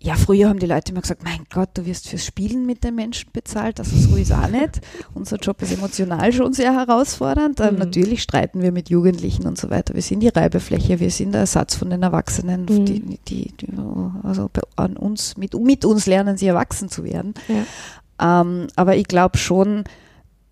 ja, 0.00 0.14
früher 0.14 0.48
haben 0.48 0.60
die 0.60 0.66
Leute 0.66 0.92
immer 0.92 1.00
gesagt, 1.00 1.24
mein 1.24 1.44
Gott, 1.52 1.70
du 1.74 1.84
wirst 1.84 2.08
fürs 2.08 2.24
Spielen 2.24 2.66
mit 2.66 2.84
den 2.84 2.94
Menschen 2.94 3.30
bezahlt. 3.32 3.78
So 3.84 4.16
ist 4.16 4.32
auch 4.32 4.48
nicht. 4.48 4.80
Unser 5.14 5.38
Job 5.38 5.60
ist 5.62 5.72
emotional 5.72 6.32
schon 6.32 6.52
sehr 6.52 6.72
herausfordernd. 6.72 7.60
Ähm, 7.60 7.68
Mhm. 7.74 7.78
Natürlich 7.80 8.22
streiten 8.22 8.62
wir 8.62 8.72
mit 8.72 8.90
Jugendlichen 8.90 9.46
und 9.46 9.58
so 9.58 9.70
weiter. 9.70 9.94
Wir 9.94 10.02
sind 10.02 10.20
die 10.20 10.28
Reibefläche, 10.28 11.00
wir 11.00 11.10
sind 11.10 11.32
der 11.32 11.42
Ersatz 11.42 11.74
von 11.74 11.90
den 11.90 12.02
Erwachsenen. 12.02 12.62
Mhm. 12.62 12.84
Die, 12.86 13.18
die, 13.28 13.52
die, 13.56 13.68
also 14.22 14.50
an 14.76 14.96
uns, 14.96 15.36
mit, 15.36 15.54
mit 15.54 15.84
uns 15.84 16.06
lernen 16.06 16.36
sie 16.36 16.46
erwachsen 16.46 16.88
zu 16.88 17.04
werden. 17.04 17.34
Ja. 17.48 18.40
Ähm, 18.40 18.68
aber 18.76 18.96
ich 18.96 19.06
glaube 19.06 19.38
schon, 19.38 19.84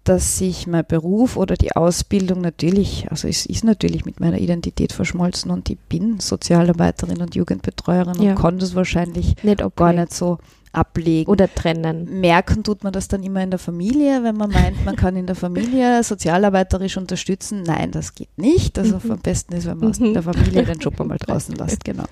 dass 0.09 0.39
sich 0.39 0.67
mein 0.67 0.85
Beruf 0.87 1.37
oder 1.37 1.57
die 1.57 1.75
Ausbildung 1.75 2.41
natürlich, 2.41 3.07
also 3.11 3.27
es 3.29 3.45
ist 3.45 3.65
natürlich 3.65 4.05
mit 4.05 4.21
meiner 4.21 4.39
Identität 4.39 4.93
verschmolzen 4.93 5.51
und 5.51 5.69
ich 5.69 5.79
bin 5.89 6.21
Sozialarbeiterin 6.21 7.21
und 7.21 7.35
Jugendbetreuerin 7.35 8.23
Ja. 8.23 8.31
und 8.31 8.39
kann 8.39 8.59
das 8.59 8.75
wahrscheinlich 8.75 9.35
Nicht 9.43 9.63
ob 9.63 9.75
gar 9.77 9.93
nicht 9.93 10.15
so 10.15 10.39
ablegen. 10.73 11.31
Oder 11.31 11.53
trennen. 11.53 12.21
Merken 12.21 12.63
tut 12.63 12.85
man 12.85 12.93
das 12.93 13.09
dann 13.09 13.23
immer 13.23 13.43
in 13.43 13.51
der 13.51 13.59
Familie, 13.59 14.23
wenn 14.23 14.37
man 14.37 14.51
meint, 14.51 14.85
man 14.85 14.95
kann 14.95 15.17
in 15.17 15.27
der 15.27 15.35
Familie 15.35 16.03
sozialarbeiterisch 16.05 16.99
unterstützen. 16.99 17.63
Nein, 17.65 17.91
das 17.91 18.15
geht 18.15 18.37
nicht. 18.39 18.79
Also 18.79 19.01
Mhm. 19.03 19.13
am 19.13 19.19
besten 19.21 19.55
ist, 19.55 19.67
wenn 19.67 19.79
man 19.79 19.91
aus 19.91 19.99
Mhm. 20.01 20.13
der 20.13 20.23
Familie 20.23 20.65
den 20.65 20.79
Job 20.79 21.01
einmal 21.01 21.19
draußen 21.19 21.55
lässt. 21.57 21.85
Genau. 21.85 22.05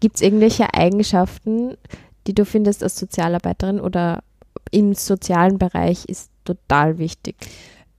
Gibt 0.00 0.16
es 0.16 0.22
irgendwelche 0.22 0.72
Eigenschaften, 0.74 1.76
die 2.26 2.34
du 2.34 2.44
findest 2.44 2.82
als 2.82 2.98
Sozialarbeiterin 2.98 3.80
oder 3.80 4.22
im 4.70 4.94
sozialen 4.94 5.58
Bereich 5.58 6.04
ist 6.06 6.30
total 6.46 6.98
wichtig? 6.98 7.36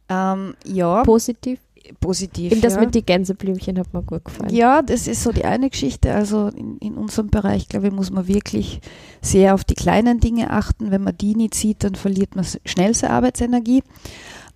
Ähm, 0.10 0.56
ja, 0.66 1.04
Positiv? 1.04 1.60
positiv. 2.02 2.52
Eben 2.52 2.62
das 2.62 2.76
ja. 2.76 2.82
mit 2.82 2.96
die 2.96 3.06
Gänseblümchen 3.06 3.80
hat 3.80 3.94
mir 3.94 4.04
gut 4.04 4.26
gefallen. 4.26 4.54
Ja, 4.54 4.82
das 4.82 5.08
ist 5.08 5.24
so 5.24 5.32
die 5.32 5.46
eine 5.46 5.70
Geschichte. 5.70 6.14
Also 6.14 6.48
in, 6.50 6.78
in 6.80 6.96
unserem 6.96 7.30
Bereich, 7.30 7.70
glaube 7.70 7.88
ich, 7.88 7.94
muss 7.94 8.12
man 8.12 8.28
wirklich 8.28 8.82
sehr 9.22 9.54
auf 9.54 9.64
die 9.64 9.74
kleinen 9.74 10.20
Dinge 10.20 10.50
achten. 10.50 10.92
Wenn 10.92 11.04
man 11.04 11.18
die 11.18 11.36
nicht 11.36 11.54
sieht, 11.56 11.86
dann 11.86 11.96
verliert 11.96 12.36
man 12.36 12.46
schnell 12.66 12.94
seine 12.94 13.14
Arbeitsenergie. 13.14 13.84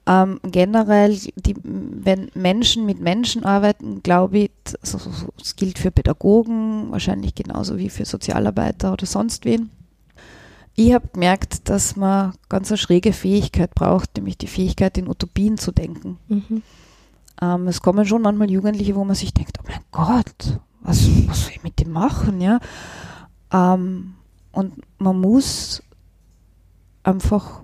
Ähm, 0.07 0.39
generell, 0.43 1.15
die, 1.35 1.55
wenn 1.63 2.31
Menschen 2.33 2.85
mit 2.85 2.99
Menschen 2.99 3.45
arbeiten, 3.45 4.01
glaube 4.03 4.39
ich, 4.39 4.51
also, 4.81 4.97
so- 4.97 5.29
das 5.37 5.55
gilt 5.55 5.79
für 5.79 5.91
Pädagogen, 5.91 6.91
wahrscheinlich 6.91 7.35
genauso 7.35 7.77
wie 7.77 7.89
für 7.89 8.03
Sozialarbeiter 8.03 8.91
oder 8.93 9.05
sonst 9.05 9.45
wen. 9.45 9.69
Ich 10.75 10.93
habe 10.93 11.09
gemerkt, 11.09 11.69
dass 11.69 11.95
man 11.95 12.33
ganz 12.49 12.71
eine 12.71 12.77
schräge 12.77 13.13
Fähigkeit 13.13 13.75
braucht, 13.75 14.15
nämlich 14.15 14.37
die 14.37 14.47
Fähigkeit, 14.47 14.97
in 14.97 15.09
Utopien 15.09 15.57
zu 15.57 15.71
denken. 15.71 16.17
Mhm. 16.27 16.63
Ähm, 17.41 17.67
es 17.67 17.81
kommen 17.81 18.05
schon 18.05 18.21
manchmal 18.21 18.49
Jugendliche, 18.49 18.95
wo 18.95 19.03
man 19.03 19.15
sich 19.15 19.33
denkt, 19.33 19.57
oh 19.59 19.65
mein 19.67 19.81
Gott, 19.91 20.59
was, 20.81 21.07
was 21.27 21.43
soll 21.43 21.51
ich 21.51 21.63
mit 21.63 21.79
dem 21.79 21.91
machen, 21.91 22.41
ja? 22.41 22.59
Ähm, 23.51 24.15
und 24.51 24.81
man 24.97 25.19
muss 25.19 25.83
einfach 27.03 27.61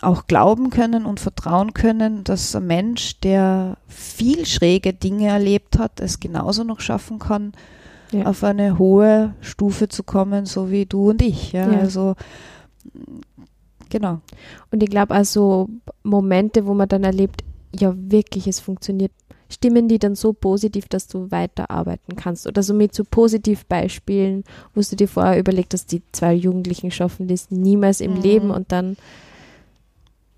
auch 0.00 0.26
glauben 0.26 0.70
können 0.70 1.06
und 1.06 1.20
vertrauen 1.20 1.74
können, 1.74 2.24
dass 2.24 2.56
ein 2.56 2.66
Mensch, 2.66 3.20
der 3.20 3.78
viel 3.86 4.46
schräge 4.46 4.92
Dinge 4.92 5.28
erlebt 5.28 5.78
hat, 5.78 6.00
es 6.00 6.18
genauso 6.18 6.64
noch 6.64 6.80
schaffen 6.80 7.18
kann, 7.18 7.52
Ja. 8.12 8.26
auf 8.26 8.44
eine 8.44 8.78
hohe 8.78 9.34
Stufe 9.40 9.88
zu 9.88 10.02
kommen, 10.02 10.46
so 10.46 10.70
wie 10.70 10.86
du 10.86 11.10
und 11.10 11.22
ich. 11.22 11.52
Ja? 11.52 11.70
Ja. 11.72 11.80
Also 11.80 12.14
genau. 13.90 14.20
Und 14.70 14.82
ich 14.82 14.90
glaube 14.90 15.14
also 15.14 15.68
Momente, 16.02 16.66
wo 16.66 16.74
man 16.74 16.88
dann 16.88 17.04
erlebt, 17.04 17.44
ja 17.74 17.94
wirklich, 17.96 18.46
es 18.46 18.60
funktioniert, 18.60 19.12
stimmen 19.50 19.88
die 19.88 19.98
dann 19.98 20.14
so 20.14 20.32
positiv, 20.32 20.88
dass 20.88 21.08
du 21.08 21.30
weiterarbeiten 21.30 22.16
kannst? 22.16 22.46
Oder 22.46 22.62
so 22.62 22.74
mit 22.74 22.94
so 22.94 23.04
Positivbeispielen, 23.04 24.44
wo 24.74 24.80
du 24.80 24.96
dir 24.96 25.08
vorher 25.08 25.38
überlegt 25.38 25.74
hast, 25.74 25.92
die 25.92 26.02
zwei 26.12 26.34
Jugendlichen 26.34 26.90
schaffen 26.90 27.28
das 27.28 27.50
niemals 27.50 28.00
im 28.00 28.14
Mhm. 28.14 28.20
Leben 28.22 28.50
und 28.50 28.72
dann 28.72 28.96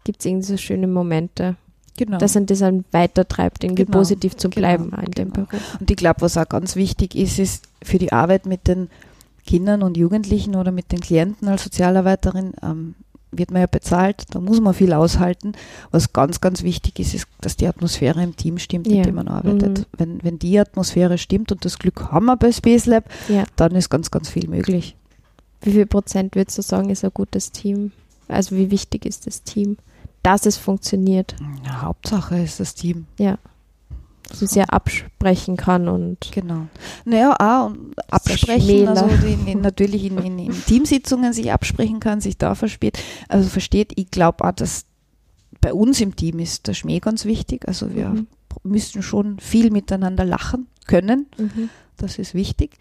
gibt 0.04 0.20
es 0.20 0.26
irgendwie 0.26 0.46
so 0.46 0.56
schöne 0.56 0.86
Momente, 0.86 1.56
Genau. 1.96 2.18
dass 2.18 2.34
man 2.34 2.46
das 2.46 2.58
dann 2.58 2.84
weitertreibt, 2.90 3.62
irgendwie 3.62 3.84
Genau, 3.84 3.98
positiv 3.98 4.36
zu 4.36 4.50
genau, 4.50 4.60
bleiben 4.60 4.92
in 5.06 5.12
dem 5.12 5.32
genau. 5.32 5.46
Beruf. 5.46 5.76
Und 5.78 5.90
ich 5.90 5.96
glaube, 5.96 6.22
was 6.22 6.36
auch 6.36 6.48
ganz 6.48 6.74
wichtig 6.74 7.14
ist, 7.14 7.38
ist 7.38 7.68
für 7.82 7.98
die 7.98 8.12
Arbeit 8.12 8.46
mit 8.46 8.66
den 8.66 8.88
Kindern 9.46 9.82
und 9.82 9.96
Jugendlichen 9.96 10.56
oder 10.56 10.72
mit 10.72 10.90
den 10.90 11.00
Klienten 11.00 11.46
als 11.48 11.62
Sozialarbeiterin 11.64 12.52
ähm, 12.62 12.94
wird 13.30 13.50
man 13.50 13.60
ja 13.60 13.66
bezahlt, 13.66 14.24
da 14.30 14.40
muss 14.40 14.60
man 14.60 14.74
viel 14.74 14.92
aushalten. 14.92 15.52
Was 15.90 16.12
ganz, 16.12 16.40
ganz 16.40 16.62
wichtig 16.62 16.98
ist, 17.00 17.14
ist, 17.14 17.26
dass 17.40 17.56
die 17.56 17.66
Atmosphäre 17.66 18.22
im 18.22 18.36
Team 18.36 18.58
stimmt, 18.58 18.86
Ja. 18.86 18.96
mit 18.98 19.06
dem 19.06 19.16
man 19.16 19.28
arbeitet. 19.28 19.78
Mhm. 19.78 19.84
Wenn, 19.96 20.22
wenn 20.24 20.38
die 20.38 20.58
Atmosphäre 20.58 21.18
stimmt 21.18 21.50
und 21.52 21.64
das 21.64 21.78
Glück 21.78 22.10
haben 22.12 22.26
wir 22.26 22.36
bei 22.36 22.52
Space 22.52 22.86
Lab, 22.86 23.04
Ja. 23.28 23.44
dann 23.56 23.72
ist 23.74 23.90
ganz, 23.90 24.10
ganz 24.10 24.28
viel 24.28 24.48
möglich. 24.48 24.96
Wie 25.62 25.72
viel 25.72 25.86
Prozent 25.86 26.34
würdest 26.36 26.58
du 26.58 26.62
sagen, 26.62 26.90
ist 26.90 27.04
ein 27.04 27.10
gutes 27.12 27.50
Team? 27.52 27.92
Also 28.28 28.56
wie 28.56 28.70
wichtig 28.70 29.04
ist 29.04 29.26
das 29.26 29.42
Team, 29.42 29.76
dass 30.24 30.44
es 30.46 30.56
funktioniert, 30.56 31.36
Ja, 31.64 31.82
Hauptsache 31.82 32.38
ist 32.38 32.58
das 32.58 32.74
Team. 32.74 33.06
dass 33.18 34.40
man 34.40 34.48
sehr 34.48 34.72
absprechen 34.72 35.56
kann 35.56 35.86
und 35.86 36.32
Genau. 36.32 36.66
Naja, 37.04 37.36
auch 37.38 37.66
und 37.66 37.94
absprechen, 38.10 38.88
also 38.88 39.06
die, 39.06 39.36
die 39.36 39.54
natürlich 39.54 40.04
in, 40.06 40.18
in, 40.18 40.38
in 40.38 40.64
Teamsitzungen 40.64 41.32
sich 41.32 41.52
absprechen 41.52 42.00
kann, 42.00 42.20
sich 42.20 42.36
da 42.38 42.54
versteht. 42.56 42.98
Also 43.28 43.48
versteht, 43.48 43.92
ich 43.96 44.10
glaube 44.10 44.42
auch, 44.44 44.52
dass 44.52 44.86
bei 45.60 45.72
uns 45.72 46.00
im 46.00 46.16
Team 46.16 46.40
ist 46.40 46.66
der 46.66 46.74
Schmäh 46.74 46.98
ganz 47.00 47.24
wichtig. 47.26 47.68
Also 47.68 47.94
wir 47.94 48.08
Mhm. 48.08 48.26
müssen 48.64 49.02
schon 49.02 49.38
viel 49.40 49.70
miteinander 49.70 50.24
lachen 50.24 50.66
können. 50.86 51.26
Mhm. 51.36 51.68
Das 51.96 52.18
ist 52.18 52.34
wichtig. 52.34 52.76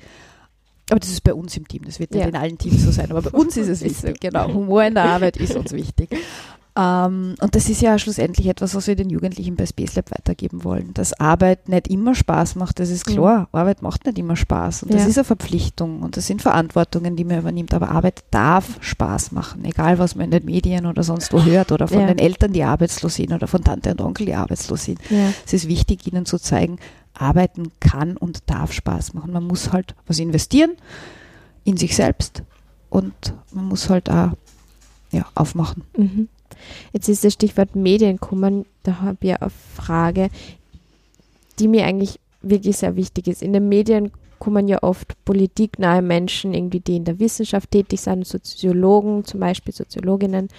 Aber 0.90 1.00
das 1.00 1.10
ist 1.10 1.24
bei 1.24 1.34
uns 1.34 1.56
im 1.58 1.68
Team. 1.68 1.84
Das 1.86 2.00
wird 2.00 2.12
nicht 2.12 2.22
Ja. 2.22 2.28
in 2.28 2.36
allen 2.36 2.58
Teams 2.58 2.84
so 2.84 2.92
sein. 2.92 3.12
Aber 3.12 3.22
bei 3.22 3.30
uns 3.38 3.58
ist 3.58 3.68
es 3.70 3.82
wichtig. 3.84 4.20
Genau. 4.22 4.48
Humor 4.54 4.84
in 4.84 4.96
der 4.96 5.06
Arbeit 5.06 5.38
ist 5.38 5.56
uns 5.56 5.72
wichtig. 5.72 6.10
Ähm, 6.76 7.36
und 7.40 7.54
das 7.56 7.70
ist 7.70 7.82
ja 7.82 8.00
schlussendlich 8.00 8.48
etwas, 8.48 8.74
was 8.74 8.88
wir 8.88 8.96
den 8.96 9.12
Jugendlichen 9.12 9.56
bei 9.56 9.66
Space 9.68 9.96
Lab 9.96 10.10
weitergeben 10.10 10.64
wollen. 10.64 10.92
Dass 10.96 11.14
Arbeit 11.20 11.70
nicht 11.70 11.88
immer 11.88 12.16
Spaß 12.16 12.56
macht, 12.56 12.80
das 12.80 12.90
ist 12.90 13.06
klar. 13.06 13.48
Arbeit 13.52 13.84
macht 13.84 14.06
nicht 14.06 14.18
immer 14.18 14.36
Spaß. 14.36 14.84
Und 14.84 14.94
das 14.94 15.04
Ja. 15.04 15.08
ist 15.10 15.18
eine 15.20 15.24
Verpflichtung 15.26 16.02
und 16.02 16.18
das 16.18 16.26
sind 16.26 16.42
Verantwortungen, 16.42 17.16
die 17.16 17.26
man 17.26 17.40
übernimmt. 17.40 17.74
Aber 17.76 17.92
Arbeit 17.92 18.24
darf 18.32 18.78
Spaß 18.82 19.34
machen, 19.34 19.66
egal 19.66 20.00
was 20.00 20.16
man 20.16 20.26
in 20.26 20.32
den 20.32 20.46
Medien 20.46 20.88
oder 20.88 21.04
sonst 21.04 21.32
wo 21.32 21.44
hört 21.44 21.72
oder 21.72 21.88
von 21.88 22.00
Ja. 22.02 22.08
den 22.08 22.18
Eltern, 22.18 22.54
die 22.54 22.64
arbeitslos 22.64 23.16
sind 23.16 23.32
oder 23.34 23.46
von 23.48 23.64
Tante 23.64 23.92
und 23.92 24.02
Onkel, 24.02 24.26
die 24.26 24.34
arbeitslos 24.36 24.84
sind. 24.86 25.00
Ja. 25.12 25.32
Es 25.46 25.54
ist 25.54 25.68
wichtig, 25.68 26.08
ihnen 26.08 26.26
zu 26.26 26.40
zeigen, 26.40 26.80
arbeiten 27.14 27.72
kann 27.80 28.18
und 28.18 28.50
darf 28.50 28.72
Spaß 28.74 29.14
machen. 29.14 29.32
Man 29.32 29.44
muss 29.46 29.72
halt 29.72 29.94
was 30.08 30.18
investieren 30.18 30.72
in 31.66 31.78
sich 31.78 31.96
selbst 31.96 32.42
und 32.90 33.14
man 33.52 33.66
muss 33.66 33.90
halt 33.92 34.10
auch 34.10 34.32
ja, 35.12 35.28
aufmachen. 35.36 35.84
Mhm. 35.96 36.28
Jetzt 36.92 37.10
ist 37.10 37.24
das 37.24 37.34
Stichwort 37.34 37.76
Medien 37.76 38.18
gekommen. 38.18 38.66
Da 38.84 39.02
habe 39.02 39.18
ich 39.22 39.42
eine 39.42 39.50
Frage, 39.50 40.30
die 41.60 41.68
mir 41.68 41.86
eigentlich 41.86 42.20
wirklich 42.42 42.78
sehr 42.78 42.96
wichtig 42.96 43.28
ist. 43.28 43.42
In 43.42 43.54
den 43.54 43.70
Medien 43.70 44.12
kommen 44.40 44.68
ja 44.68 44.84
oft 44.84 45.16
politiknahe 45.24 46.02
Menschen, 46.02 46.54
irgendwie 46.54 46.82
die 46.82 46.98
in 46.98 47.06
der 47.06 47.20
Wissenschaft 47.20 47.72
tätig 47.72 48.02
sind, 48.02 48.28
Soziologen, 48.28 49.24
zum 49.24 49.40
Beispiel 49.40 49.74
Soziologinnen. 49.74 50.50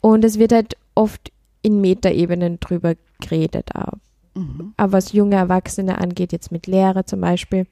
Und 0.00 0.24
es 0.24 0.38
wird 0.38 0.52
halt 0.52 0.76
oft 0.94 1.30
in 1.62 1.80
Metaebenen 1.80 2.58
drüber 2.58 2.94
geredet, 3.20 3.74
auch. 3.74 3.98
Mhm. 4.34 4.74
Aber 4.76 4.94
was 4.94 5.12
junge 5.12 5.36
Erwachsene 5.36 5.98
angeht, 5.98 6.32
jetzt 6.32 6.50
mit 6.50 6.66
Lehre 6.66 7.04
zum 7.04 7.20
Beispiel, 7.20 7.66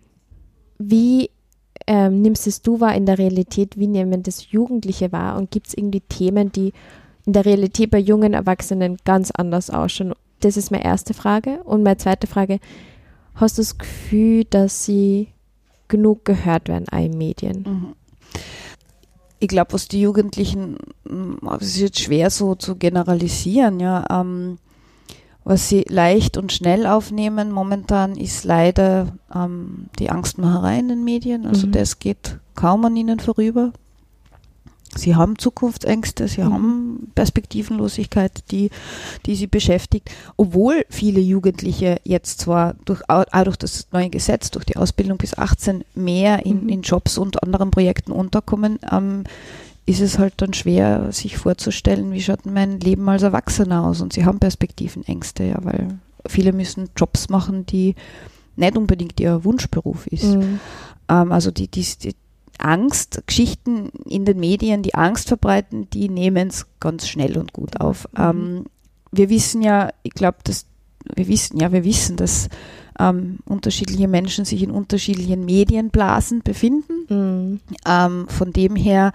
wie 0.78 1.30
ähm, 1.87 2.22
nimmst 2.22 2.46
es 2.46 2.62
du 2.62 2.80
wahr 2.80 2.94
in 2.94 3.07
der 3.07 3.18
Realität, 3.18 3.78
wie 3.78 3.87
nehmen 3.87 4.22
das 4.22 4.50
Jugendliche 4.50 5.12
wahr 5.12 5.37
und 5.37 5.50
gibt 5.50 5.68
es 5.68 5.74
irgendwie 5.74 6.00
Themen, 6.00 6.52
die 6.52 6.72
in 7.27 7.33
der 7.33 7.45
Realität 7.45 7.91
bei 7.91 7.99
jungen 7.99 8.35
Erwachsenen 8.35 8.99
ganz 9.05 9.31
anders 9.31 9.71
ausschauen? 9.71 10.15
Das 10.41 10.57
ist 10.57 10.71
meine 10.71 10.85
erste 10.85 11.15
Frage. 11.15 11.63
Und 11.65 11.83
meine 11.83 11.97
zweite 11.97 12.27
Frage, 12.27 12.61
hast 13.35 13.59
du 13.59 13.63
das 13.63 13.79
Gefühl, 13.79 14.45
dass 14.45 14.85
sie 14.85 15.29
genug 15.89 16.25
gehört 16.25 16.69
werden 16.69 16.87
in 16.97 17.17
Medien? 17.17 17.65
Mhm. 17.67 17.87
Ich 19.39 19.49
glaube, 19.49 19.73
was 19.73 19.89
die 19.89 20.01
Jugendlichen, 20.01 20.77
mm, 21.05 21.47
es 21.61 21.69
ist 21.69 21.81
jetzt 21.81 22.01
schwer 22.01 22.31
so 22.31 22.55
zu 22.55 22.77
generalisieren, 22.77 23.81
ja. 23.81 24.05
Ähm, 24.11 24.59
was 25.47 25.69
sie 25.69 25.85
leicht 25.89 26.39
und 26.39 26.53
schnell 26.53 26.87
aufnehmen 26.87 27.53
momentan 27.53 28.17
ist 28.17 28.45
leider 28.45 29.09
ähm, 29.35 29.91
die 29.99 30.09
Angstmacherei 30.09 30.79
in 30.79 30.89
den 30.89 31.05
Medien. 31.05 31.45
Also 31.47 31.67
Mhm. 31.67 31.73
das 31.73 31.99
geht 31.99 32.39
kaum 32.55 32.83
an 32.87 32.97
ihnen 32.97 33.21
vorüber. 33.21 33.73
Sie 34.96 35.14
haben 35.16 35.38
Zukunftsängste, 35.38 36.28
sie 36.28 36.42
Mhm. 36.42 36.52
haben 36.52 37.12
Perspektivenlosigkeit, 37.14 38.44
die, 38.50 38.70
die 39.26 39.35
sie 39.35 39.46
beschäftigt. 39.46 40.11
Obwohl 40.37 40.85
viele 40.90 41.20
Jugendliche 41.20 42.00
jetzt 42.04 42.40
zwar 42.40 42.74
durch, 42.85 43.02
auch 43.09 43.24
durch 43.44 43.57
das 43.57 43.88
neue 43.92 44.11
Gesetz, 44.11 44.50
durch 44.50 44.64
die 44.64 44.76
Ausbildung 44.76 45.18
bis 45.18 45.37
18 45.37 45.85
mehr 45.94 46.44
in, 46.46 46.64
Mhm. 46.64 46.68
in 46.68 46.83
Jobs 46.83 47.18
und 47.18 47.42
anderen 47.42 47.70
Projekten 47.70 48.12
unterkommen, 48.12 48.78
ähm, 48.90 49.24
ist 49.87 50.00
es 50.00 50.18
halt 50.18 50.35
dann 50.38 50.54
schwer, 50.54 51.12
sich 51.12 51.37
vorzustellen, 51.37 52.12
wie 52.12 52.22
schaut 52.22 52.46
mein 52.46 52.80
Leben 52.80 53.07
als 53.09 53.22
Erwachsener 53.22 53.85
aus. 53.85 54.00
Und 54.00 54.12
sie 54.14 54.24
haben 54.24 54.38
Perspektivenängste, 54.38 55.44
ja, 55.44 55.59
weil 55.62 55.98
viele 56.26 56.52
müssen 56.54 56.88
Jobs 56.96 57.28
machen, 57.28 57.66
die 57.66 57.94
nicht 58.57 58.76
unbedingt 58.78 59.20
ihr 59.20 59.44
Wunschberuf 59.44 60.07
ist. 60.07 60.24
Mhm. 60.24 60.59
Ähm, 61.11 61.33
also 61.33 61.50
die, 61.50 61.68
die, 61.68 61.85
die 62.02 62.14
Angst, 62.61 63.23
Geschichten 63.27 63.90
in 64.09 64.25
den 64.25 64.40
Medien, 64.40 64.83
die 64.83 64.95
Angst 64.95 65.29
verbreiten, 65.29 65.88
die 65.90 66.09
nehmen 66.09 66.49
es 66.49 66.67
ganz 66.81 67.09
schnell 67.09 67.37
und 67.38 67.53
gut 67.53 67.81
auf. 67.81 68.09
Mhm. 68.12 68.21
Ähm, 68.21 68.64
wir 69.12 69.31
wissen 69.31 69.62
ja, 69.62 69.90
ich 70.03 70.12
glaube, 70.12 70.38
dass 70.45 70.67
wir 71.14 71.29
wissen, 71.29 71.61
ja, 71.61 71.71
wir 71.71 71.85
wissen, 71.85 72.17
dass 72.17 72.49
ähm, 72.99 73.38
unterschiedliche 73.45 74.09
Menschen 74.09 74.45
sich 74.45 74.62
in 74.62 74.71
unterschiedlichen 74.71 75.45
Medienblasen 75.45 76.43
befinden. 76.43 77.07
Mhm. 77.09 77.61
Ähm, 77.87 78.29
von 78.29 78.53
dem 78.53 78.77
her 78.77 79.12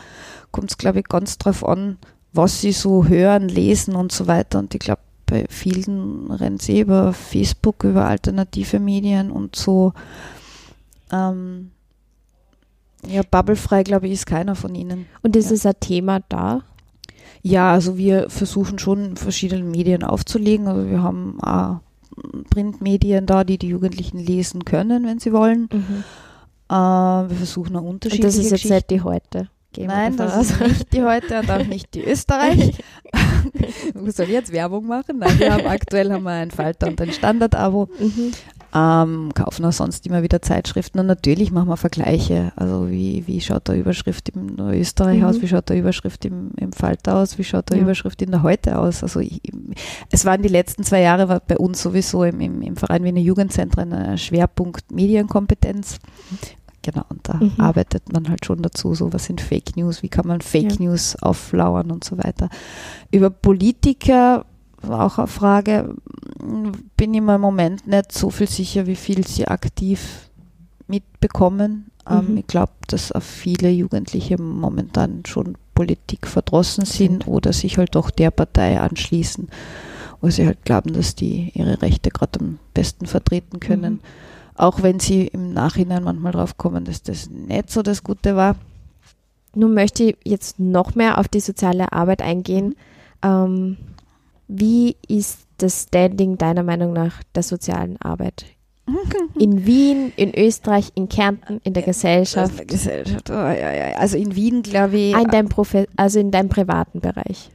kommt 0.52 0.72
es, 0.72 0.78
glaube 0.78 1.00
ich, 1.00 1.06
ganz 1.06 1.38
drauf 1.38 1.66
an, 1.66 1.98
was 2.34 2.62
sie 2.62 2.72
so 2.72 3.08
hören, 3.08 3.50
lesen 3.50 3.96
und 3.96 4.12
so 4.12 4.28
weiter. 4.28 4.60
Und 4.60 4.74
ich 4.74 4.80
glaube, 4.80 5.02
bei 5.26 5.46
vielen 5.50 6.32
rennt 6.32 6.62
sie 6.62 6.82
über 6.82 7.14
Facebook, 7.14 7.84
über 7.84 8.06
alternative 8.06 8.80
Medien 8.80 9.32
und 9.32 9.56
so. 9.56 9.94
Ähm, 11.12 11.72
ja, 13.08 13.22
bubblefrei, 13.30 13.84
glaube 13.84 14.08
ich, 14.08 14.14
ist 14.14 14.26
keiner 14.26 14.56
von 14.56 14.76
ihnen. 14.76 15.06
Und 15.22 15.36
ist 15.36 15.50
Ja. 15.50 15.56
es 15.56 15.66
ein 15.66 15.74
Thema 15.80 16.22
da? 16.30 16.62
Ja, 17.42 17.72
also 17.72 17.98
wir 17.98 18.30
versuchen 18.30 18.80
schon 18.80 19.16
verschiedene 19.16 19.64
Medien 19.64 20.04
aufzulegen. 20.04 20.68
Also 20.68 20.90
wir 20.90 21.02
haben 21.02 21.40
auch 21.42 21.80
Printmedien 22.50 23.26
da, 23.26 23.44
die 23.44 23.58
die 23.58 23.70
Jugendlichen 23.70 24.20
lesen 24.20 24.66
können, 24.66 25.06
wenn 25.06 25.20
sie 25.20 25.32
wollen. 25.32 25.70
Mhm. 25.72 26.04
Äh, 26.70 26.74
wir 26.74 27.36
versuchen 27.38 27.76
auch 27.78 27.84
Und 27.84 27.90
unterschiedliche 27.90 28.28
das 28.28 28.36
ist 28.38 28.52
jetzt 28.52 28.70
nicht 28.70 28.90
die 28.90 29.02
heute. 29.02 29.50
Gehen 29.72 29.88
Nein, 29.88 30.18
das 30.18 30.34
aus. 30.34 30.50
ist 30.52 30.60
nicht 30.62 30.94
die 30.94 31.04
heute 31.04 31.40
und 31.40 31.50
auch 31.52 31.66
nicht 31.66 31.94
die 31.94 32.04
Österreich. 32.04 32.74
Soll 34.08 34.26
ich 34.26 34.32
jetzt 34.32 34.52
Werbung 34.52 34.88
machen? 34.88 35.20
Nein, 35.20 35.40
wir 35.40 35.54
haben 35.54 35.68
aktuell 35.68 36.12
haben 36.12 36.24
wir 36.24 36.32
ein 36.32 36.52
Falter 36.52 36.88
und 36.88 37.00
ein 37.00 37.12
Standard-Abo. 37.14 37.88
Mhm. 38.00 38.32
Ähm, 38.74 39.32
kaufen 39.34 39.66
auch 39.66 39.72
sonst 39.72 40.06
immer 40.06 40.22
wieder 40.22 40.42
Zeitschriften 40.44 41.00
und 41.00 41.08
natürlich 41.08 41.52
machen 41.52 41.70
wir 41.70 41.78
Vergleiche. 41.78 42.52
Also 42.56 42.90
wie, 42.90 43.26
wie 43.26 43.42
schaut 43.42 43.68
der 43.68 43.76
Überschrift 43.78 44.30
im 44.30 44.58
Österreich 44.60 45.20
Mhm. 45.20 45.26
aus, 45.26 45.42
wie 45.42 45.48
schaut 45.48 45.70
der 45.70 45.78
Überschrift 45.78 46.24
im, 46.26 46.52
im 46.56 46.72
Falter 46.72 47.16
aus, 47.18 47.38
wie 47.40 47.44
schaut 47.44 47.70
der 47.72 47.78
Ja. 47.78 47.84
Überschrift 47.84 48.22
in 48.22 48.30
der 48.30 48.44
Heute 48.44 48.78
aus. 48.78 49.02
Also 49.02 49.22
ich, 49.22 49.42
es 50.12 50.24
waren 50.26 50.44
die 50.44 50.50
letzten 50.50 50.84
zwei 50.84 51.02
Jahre 51.02 51.30
war 51.30 51.40
bei 51.40 51.58
uns 51.58 51.82
sowieso 51.82 52.24
im, 52.24 52.40
im, 52.42 52.62
im 52.62 52.76
Verein 52.76 53.04
Wiener 53.04 53.20
Jugendzentren 53.22 53.92
ein 53.92 54.18
Schwerpunkt 54.20 54.92
Medienkompetenz. 54.92 55.98
Genau, 56.82 57.04
und 57.10 57.28
da 57.28 57.34
Mhm. 57.36 57.54
arbeitet 57.58 58.14
man 58.14 58.30
halt 58.30 58.46
schon 58.46 58.62
dazu, 58.62 58.94
so 58.96 59.12
was 59.12 59.26
sind 59.26 59.42
Fake 59.42 59.76
News, 59.76 60.02
wie 60.04 60.08
kann 60.10 60.26
man 60.28 60.42
Fake 60.42 60.74
Ja. 60.80 60.86
News 60.86 61.16
auflauern 61.22 61.92
und 61.92 62.04
so 62.04 62.18
weiter. 62.18 62.50
Über 63.12 63.30
Politiker 63.30 64.46
auch 64.88 65.18
eine 65.18 65.28
Frage, 65.28 65.96
bin 66.98 67.14
ich 67.14 67.22
mir 67.22 67.36
im 67.36 67.42
Moment 67.42 67.88
nicht 67.88 68.12
so 68.12 68.30
viel 68.30 68.48
sicher, 68.50 68.88
wie 68.88 68.96
viel 68.96 69.26
sie 69.28 69.48
aktiv 69.48 70.30
mitbekommen. 70.88 71.92
Ähm, 72.10 72.32
Mhm. 72.32 72.38
ich 72.38 72.48
glaube, 72.48 72.72
dass 72.88 73.12
auch 73.12 73.22
viele 73.22 73.70
Jugendliche 73.70 74.42
momentan 74.42 75.24
schon 75.26 75.58
Politik 75.76 76.28
verdrossen 76.28 76.86
sind 76.86 77.24
Sind. 77.24 77.28
oder 77.28 77.54
sich 77.54 77.78
halt 77.78 77.96
doch 77.96 78.10
der 78.10 78.32
Partei 78.32 78.80
anschließen, 78.80 79.48
wo 80.22 80.30
sie 80.30 80.46
halt 80.46 80.64
glauben, 80.66 80.94
dass 80.94 81.16
die 81.16 81.52
ihre 81.54 81.82
Rechte 81.82 82.10
gerade 82.10 82.40
am 82.40 82.60
besten 82.74 83.06
vertreten 83.06 83.60
können. 83.60 83.94
Mhm. 83.94 84.00
Auch 84.56 84.82
wenn 84.84 85.00
sie 85.00 85.28
im 85.28 85.54
Nachhinein 85.54 86.04
manchmal 86.04 86.34
drauf 86.34 86.58
kommen, 86.58 86.84
dass 86.84 87.02
das 87.04 87.30
nicht 87.30 87.70
so 87.70 87.82
das 87.82 88.04
Gute 88.04 88.36
war. 88.36 88.56
Nun 89.56 89.74
möchte 89.74 90.04
ich 90.04 90.18
jetzt 90.26 90.60
noch 90.60 90.96
mehr 90.96 91.18
auf 91.18 91.28
die 91.30 91.40
soziale 91.40 91.94
Arbeit 91.94 92.22
eingehen. 92.22 92.76
Ähm, 93.24 93.78
Wie 94.50 94.98
ist 95.08 95.42
das 95.58 95.84
Standing 95.84 96.38
deiner 96.38 96.64
Meinung 96.64 96.92
nach 96.92 97.22
der 97.36 97.44
sozialen 97.44 98.02
Arbeit? 98.02 98.46
In 99.40 99.68
Wien, 99.68 100.12
in 100.16 100.34
Österreich, 100.36 100.90
in 100.96 101.08
Kärnten, 101.08 101.62
in 101.64 101.74
der 101.74 101.84
Gesellschaft? 101.84 102.52
In 102.52 102.58
der 102.58 102.66
Gesellschaft, 102.66 103.30
oh, 103.30 103.34
ja, 103.34 103.72
ja. 103.72 103.98
Also 103.98 104.18
in 104.18 104.36
Wien, 104.36 104.64
glaube 104.64 104.98
ich. 104.98 105.16
Ah, 105.16 105.22
in 105.22 105.28
deinem 105.30 105.48
Profi 105.48 105.86
also 105.96 106.20
in 106.20 106.32
deinem 106.32 106.50
privaten 106.50 107.00
Bereich. 107.00 107.52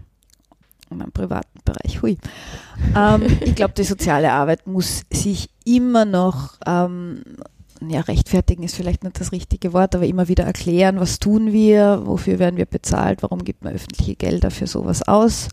In 0.90 0.98
meinem 0.98 1.10
privaten 1.10 1.58
Bereich, 1.64 2.00
hui. 2.02 2.18
ähm, 2.96 3.22
ich 3.40 3.56
glaube, 3.56 3.74
die 3.74 3.82
soziale 3.82 4.30
Arbeit 4.30 4.68
muss 4.68 5.02
sich 5.12 5.50
immer 5.64 6.04
noch 6.04 6.54
ähm, 6.64 7.22
ja, 7.88 8.00
rechtfertigen 8.00 8.62
ist 8.62 8.76
vielleicht 8.76 9.02
nicht 9.02 9.20
das 9.20 9.32
richtige 9.32 9.72
Wort, 9.72 9.94
aber 9.94 10.06
immer 10.06 10.28
wieder 10.28 10.44
erklären, 10.44 11.00
was 11.00 11.18
tun 11.18 11.52
wir, 11.52 12.02
wofür 12.04 12.38
werden 12.38 12.56
wir 12.56 12.66
bezahlt, 12.66 13.22
warum 13.22 13.44
gibt 13.44 13.64
man 13.64 13.74
öffentliche 13.74 14.14
Gelder 14.14 14.50
für 14.50 14.68
sowas 14.68 15.02
aus. 15.02 15.48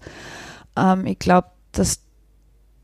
Ähm, 0.76 1.06
ich 1.06 1.20
glaube, 1.20 1.48
dass 1.72 2.02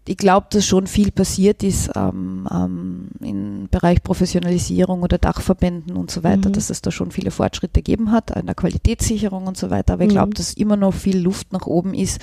ich 0.07 0.17
glaube, 0.17 0.47
dass 0.51 0.65
schon 0.65 0.87
viel 0.87 1.11
passiert 1.11 1.63
ist 1.63 1.91
ähm, 1.95 2.47
ähm, 2.51 3.09
im 3.19 3.67
Bereich 3.69 4.01
Professionalisierung 4.01 5.03
oder 5.03 5.17
Dachverbänden 5.17 5.97
und 5.97 6.11
so 6.11 6.23
weiter, 6.23 6.49
mhm. 6.49 6.53
dass 6.53 6.69
es 6.69 6.81
da 6.81 6.91
schon 6.91 7.11
viele 7.11 7.31
Fortschritte 7.31 7.81
gegeben 7.81 8.11
hat, 8.11 8.35
an 8.35 8.45
der 8.45 8.55
Qualitätssicherung 8.55 9.47
und 9.47 9.57
so 9.57 9.69
weiter. 9.69 9.93
Aber 9.93 10.03
ich 10.03 10.09
glaube, 10.09 10.29
mhm. 10.29 10.35
dass 10.35 10.53
immer 10.53 10.77
noch 10.77 10.93
viel 10.93 11.19
Luft 11.19 11.51
nach 11.51 11.67
oben 11.67 11.93
ist, 11.93 12.21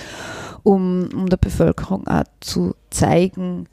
um, 0.63 1.09
um 1.13 1.29
der 1.29 1.37
Bevölkerung 1.37 2.07
auch 2.07 2.23
zu 2.39 2.73
zeigen, 2.89 3.67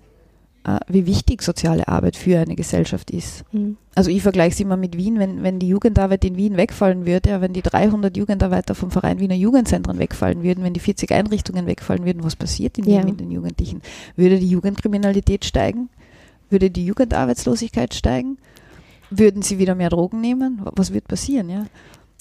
wie 0.89 1.07
wichtig 1.07 1.43
soziale 1.43 1.89
Arbeit 1.89 2.17
für 2.17 2.39
eine 2.39 2.55
Gesellschaft 2.55 3.11
ist. 3.11 3.45
Mhm. 3.53 3.77
Also 3.95 4.11
ich 4.11 4.23
vergleiche 4.23 4.55
es 4.55 4.61
immer 4.61 4.77
mit 4.77 4.97
Wien, 4.97 5.19
wenn, 5.19 5.43
wenn 5.43 5.59
die 5.59 5.69
Jugendarbeit 5.69 6.25
in 6.25 6.37
Wien 6.37 6.57
wegfallen 6.57 7.05
würde, 7.05 7.31
ja, 7.31 7.41
wenn 7.41 7.53
die 7.53 7.63
300 7.63 8.17
Jugendarbeiter 8.17 8.75
vom 8.75 8.91
Verein 8.91 9.19
Wiener 9.19 9.35
Jugendzentren 9.35 9.99
wegfallen 9.99 10.43
würden, 10.43 10.63
wenn 10.63 10.73
die 10.73 10.81
40 10.81 11.11
Einrichtungen 11.11 11.67
wegfallen 11.67 12.05
würden, 12.05 12.23
was 12.23 12.37
passiert 12.37 12.79
in 12.79 12.87
Wien 12.87 12.95
ja. 12.95 13.05
mit 13.05 13.19
den 13.19 13.31
Jugendlichen? 13.31 13.83
Würde 14.17 14.39
die 14.39 14.49
Jugendkriminalität 14.49 15.45
steigen? 15.45 15.89
Würde 16.49 16.71
die 16.71 16.87
Jugendarbeitslosigkeit 16.87 17.93
steigen? 17.93 18.39
Würden 19.11 19.43
sie 19.43 19.59
wieder 19.59 19.75
mehr 19.75 19.91
Drogen 19.91 20.21
nehmen? 20.21 20.63
Was 20.63 20.93
wird 20.93 21.09
passieren? 21.09 21.51
Ja? 21.51 21.67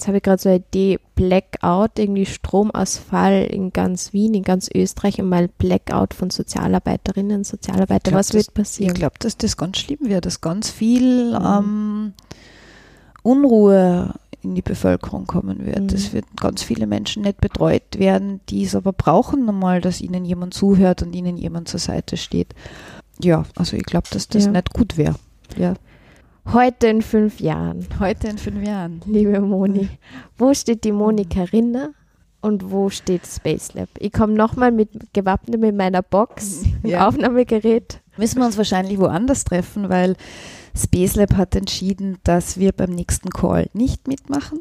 Jetzt 0.02 0.08
habe 0.08 0.16
ich 0.16 0.24
gerade 0.24 0.42
so 0.42 0.48
eine 0.48 0.58
Idee, 0.58 0.98
Blackout, 1.14 1.96
irgendwie 1.96 2.26
Stromausfall 2.26 3.44
in 3.44 3.72
ganz 3.72 4.12
Wien, 4.12 4.34
in 4.34 4.42
ganz 4.42 4.68
Österreich 4.74 5.20
und 5.20 5.28
mal 5.28 5.46
Blackout 5.46 6.12
von 6.12 6.28
Sozialarbeiterinnen 6.28 7.36
und 7.36 7.46
Sozialarbeitern. 7.46 8.10
Glaub, 8.10 8.18
Was 8.18 8.34
wird 8.34 8.48
das, 8.48 8.52
passieren? 8.52 8.94
Ich 8.94 8.98
glaube, 8.98 9.14
dass 9.20 9.36
das 9.36 9.56
ganz 9.56 9.78
schlimm 9.78 10.00
wird, 10.00 10.26
dass 10.26 10.40
ganz 10.40 10.70
viel 10.70 11.38
mhm. 11.38 11.46
ähm, 11.46 12.12
Unruhe 13.22 14.12
in 14.40 14.56
die 14.56 14.62
Bevölkerung 14.62 15.28
kommen 15.28 15.64
wird. 15.64 15.92
Mhm. 15.92 15.96
Es 15.96 16.12
wird 16.12 16.24
ganz 16.36 16.64
viele 16.64 16.88
Menschen 16.88 17.22
nicht 17.22 17.40
betreut 17.40 17.96
werden, 17.96 18.40
die 18.48 18.64
es 18.64 18.74
aber 18.74 18.92
brauchen 18.92 19.44
nochmal, 19.44 19.80
dass 19.80 20.00
ihnen 20.00 20.24
jemand 20.24 20.52
zuhört 20.52 21.04
und 21.04 21.14
ihnen 21.14 21.36
jemand 21.36 21.68
zur 21.68 21.78
Seite 21.78 22.16
steht. 22.16 22.56
Ja, 23.20 23.44
also 23.54 23.76
ich 23.76 23.84
glaube, 23.84 24.08
dass 24.10 24.26
das 24.26 24.46
ja. 24.46 24.50
nicht 24.50 24.72
gut 24.72 24.96
wäre. 24.96 25.14
Ja. 25.56 25.74
Heute 26.46 26.88
in 26.88 27.02
fünf 27.02 27.40
Jahren. 27.40 27.86
Heute 27.98 28.28
in 28.28 28.36
fünf 28.36 28.66
Jahren. 28.66 29.00
Liebe 29.06 29.40
Moni, 29.40 29.88
wo 30.36 30.52
steht 30.52 30.84
die 30.84 30.92
Monika 30.92 31.44
Rinder 31.44 31.90
und 32.40 32.70
wo 32.70 32.90
steht 32.90 33.26
Space 33.26 33.72
Lab? 33.74 33.88
Ich 33.98 34.12
komme 34.12 34.34
nochmal 34.34 34.72
mit 34.72 34.90
gewappnet 35.14 35.60
mit 35.60 35.76
meiner 35.76 36.02
Box, 36.02 36.64
ja. 36.82 37.06
Aufnahmegerät. 37.06 38.00
Müssen 38.18 38.40
wir 38.40 38.46
uns 38.46 38.58
wahrscheinlich 38.58 38.98
woanders 38.98 39.44
treffen, 39.44 39.88
weil 39.88 40.16
Space 40.76 41.14
Lab 41.14 41.36
hat 41.36 41.54
entschieden, 41.54 42.18
dass 42.24 42.58
wir 42.58 42.72
beim 42.72 42.90
nächsten 42.90 43.30
Call 43.30 43.70
nicht 43.72 44.08
mitmachen. 44.08 44.60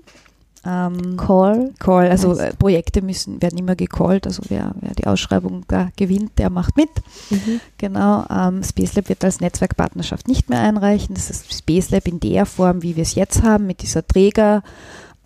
Ähm, 0.64 1.18
Call. 1.18 1.74
Call, 1.80 2.10
also 2.10 2.38
äh, 2.38 2.54
Projekte 2.54 3.02
müssen, 3.02 3.42
werden 3.42 3.58
immer 3.58 3.76
gecallt, 3.76 4.28
also 4.28 4.44
wer, 4.48 4.76
wer 4.80 4.94
die 4.94 5.08
Ausschreibung 5.08 5.64
da 5.68 5.90
gewinnt, 5.96 6.38
der 6.38 6.52
macht 6.52 6.78
mit. 6.78 6.90
Mhm. 7.32 7.60
Genau, 7.78 8.26
ähm, 8.30 8.64
Space 8.64 8.96
Lab 8.96 9.10
wird 9.10 9.24
als 9.24 9.42
Netzwerkpartnerschaft 9.42 10.28
nicht 10.28 10.50
mehr 10.50 10.62
einreichen. 10.62 11.16
Das 11.16 11.32
ist 11.32 11.52
Space 11.52 11.90
Lab 11.90 12.08
in 12.08 12.20
der 12.20 12.46
Form, 12.46 12.84
wie 12.84 12.96
wir 12.96 13.02
es 13.02 13.16
jetzt 13.16 13.42
haben, 13.42 13.66
mit 13.66 13.82
dieser 13.82 14.06
Träger, 14.06 14.62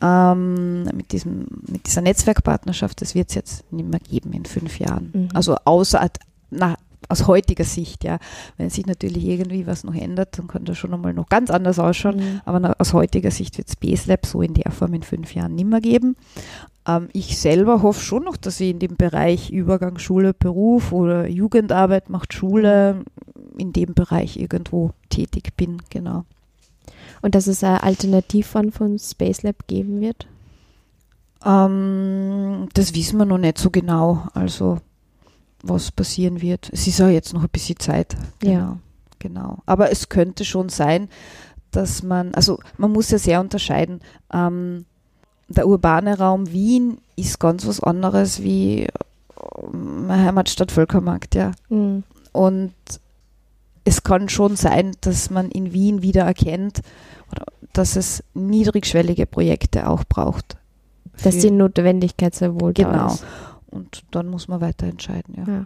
ähm, 0.02 0.84
mit, 0.94 1.12
diesem, 1.12 1.48
mit 1.68 1.86
dieser 1.86 2.02
Netzwerkpartnerschaft, 2.02 3.02
das 3.02 3.14
wird 3.14 3.30
es 3.30 3.36
jetzt 3.36 3.74
nicht 3.74 3.90
mehr 3.90 4.00
geben 4.00 4.32
in 4.32 4.46
fünf 4.46 4.80
Jahren. 4.80 5.12
Mhm. 5.14 5.30
Also 5.34 5.58
außer 5.66 6.10
na, 6.50 6.78
aus 7.10 7.28
heutiger 7.28 7.64
Sicht, 7.64 8.04
ja. 8.04 8.20
Wenn 8.58 8.70
sich 8.70 8.86
natürlich 8.86 9.26
irgendwie 9.26 9.68
was 9.68 9.84
noch 9.84 9.96
ändert, 9.96 10.38
dann 10.38 10.48
kann 10.48 10.66
das 10.66 10.78
schon 10.78 10.94
einmal 10.94 11.14
noch 11.14 11.30
ganz 11.30 11.50
anders 11.50 11.80
ausschauen. 11.80 12.18
Mhm. 12.18 12.42
Aber 12.46 12.76
aus 12.80 12.94
heutiger 12.94 13.32
Sicht 13.32 13.58
wird 13.58 13.70
Space 13.70 14.06
Lab 14.08 14.26
so 14.26 14.42
in 14.42 14.54
der 14.54 14.72
Form 14.72 14.94
in 14.94 15.04
fünf 15.04 15.34
Jahren 15.34 15.56
nicht 15.56 15.68
mehr 15.68 15.82
geben. 15.82 16.16
Ähm, 16.88 17.10
ich 17.14 17.38
selber 17.38 17.82
hoffe 17.82 18.02
schon 18.02 18.24
noch, 18.24 18.38
dass 18.38 18.60
ich 18.60 18.70
in 18.70 18.80
dem 18.80 18.96
Bereich 18.96 19.50
Übergang 19.50 19.98
Schule, 19.98 20.34
Beruf 20.34 20.92
oder 20.92 21.28
Jugendarbeit 21.28 22.10
macht 22.10 22.34
Schule 22.34 23.04
in 23.58 23.74
dem 23.74 23.94
Bereich 23.94 24.38
irgendwo 24.38 24.92
tätig 25.10 25.56
bin, 25.56 25.82
genau. 25.90 26.26
Und 27.22 27.36
dass 27.36 27.48
es 27.48 27.64
eine 27.64 27.84
Alternativform 27.84 28.72
von 28.72 29.00
Space 29.00 29.44
Lab 29.44 29.68
geben 29.68 30.02
wird? 30.02 30.28
Ähm, 31.46 32.68
das 32.74 32.94
wissen 32.94 33.18
wir 33.18 33.26
noch 33.26 33.38
nicht 33.38 33.58
so 33.58 33.70
genau. 33.70 34.28
Also 34.34 34.80
was 35.68 35.92
passieren 35.92 36.42
wird. 36.42 36.70
Es 36.72 36.88
ist 36.88 37.00
ja 37.00 37.10
jetzt 37.10 37.34
noch 37.34 37.44
ein 37.44 37.50
bisschen 37.50 37.80
Zeit. 37.80 38.16
Genau. 38.40 38.54
Ja. 38.54 38.78
Genau. 39.20 39.58
Aber 39.66 39.92
es 39.92 40.10
könnte 40.10 40.46
schon 40.46 40.70
sein, 40.70 41.10
dass 41.72 42.04
man, 42.04 42.34
also 42.36 42.60
man 42.78 42.92
muss 42.92 43.10
ja 43.10 43.18
sehr 43.18 43.42
unterscheiden. 43.42 44.02
Ähm, 44.32 44.86
der 45.48 45.68
urbane 45.68 46.18
Raum 46.18 46.52
Wien 46.52 47.00
ist 47.16 47.40
ganz 47.40 47.66
was 47.66 47.80
anderes 47.80 48.44
wie 48.44 48.84
äh, 48.84 48.90
meine 49.72 50.26
Heimatstadt 50.26 50.72
Völkermarkt, 50.72 51.34
ja. 51.34 51.52
Mhm. 51.70 52.04
Und 52.34 52.74
es 53.84 54.04
kann 54.04 54.30
schon 54.30 54.56
sein, 54.56 54.92
dass 55.02 55.30
man 55.30 55.50
in 55.50 55.74
Wien 55.74 56.02
wieder 56.02 56.24
erkennt, 56.24 56.82
dass 57.74 57.96
es 57.96 58.24
niedrigschwellige 58.34 59.26
Projekte 59.26 59.90
auch 59.90 60.04
braucht. 60.04 60.58
Dass 61.24 61.38
die 61.38 61.52
Notwendigkeit 61.52 62.36
sehr 62.36 62.60
wohl 62.60 62.74
genau. 62.74 62.92
da 62.92 63.08
ist. 63.08 63.22
Genau 63.22 63.55
und 63.72 64.04
dann 64.12 64.28
muss 64.28 64.48
man 64.48 64.62
weiter 64.62 64.88
entscheiden, 64.88 65.36
ja. 65.38 65.44
ja. 65.48 65.66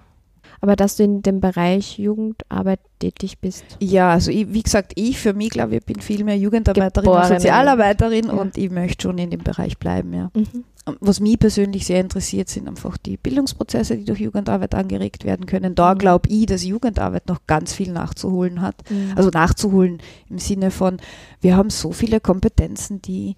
Aber 0.61 0.75
dass 0.75 0.97
du 0.97 1.03
in 1.03 1.21
dem 1.21 1.39
Bereich 1.39 1.99
Jugendarbeit 1.99 2.79
tätig 2.99 3.39
bist? 3.39 3.63
Ja, 3.79 4.11
also 4.11 4.31
ich, 4.31 4.51
wie 4.51 4.63
gesagt, 4.63 4.91
ich 4.95 5.17
für 5.19 5.33
mich 5.33 5.51
glaube 5.51 5.77
ich 5.77 5.85
bin 5.85 6.01
viel 6.01 6.23
mehr 6.23 6.37
Jugendarbeiterin 6.37 7.05
Geborene. 7.05 7.33
und 7.33 7.41
Sozialarbeiterin 7.41 8.27
ja. 8.27 8.33
und 8.33 8.57
ich 8.57 8.69
möchte 8.69 9.03
schon 9.03 9.17
in 9.17 9.29
dem 9.29 9.43
Bereich 9.43 9.77
bleiben, 9.77 10.13
ja. 10.13 10.31
Mhm. 10.33 10.65
Was 11.01 11.19
mich 11.19 11.37
persönlich 11.37 11.85
sehr 11.85 11.99
interessiert, 11.99 12.49
sind 12.49 12.67
einfach 12.67 12.97
die 12.97 13.17
Bildungsprozesse, 13.17 13.97
die 13.97 14.05
durch 14.05 14.19
Jugendarbeit 14.19 14.73
angeregt 14.73 15.23
werden 15.23 15.45
können. 15.45 15.75
Da 15.75 15.93
mhm. 15.93 15.99
glaube 15.99 16.29
ich, 16.29 16.47
dass 16.47 16.63
Jugendarbeit 16.63 17.27
noch 17.27 17.45
ganz 17.45 17.73
viel 17.73 17.91
nachzuholen 17.91 18.61
hat. 18.61 18.89
Mhm. 18.89 19.13
Also 19.15 19.29
nachzuholen 19.29 19.99
im 20.29 20.39
Sinne 20.39 20.71
von, 20.71 20.97
wir 21.41 21.55
haben 21.55 21.69
so 21.69 21.91
viele 21.91 22.19
Kompetenzen, 22.19 23.01
die 23.03 23.35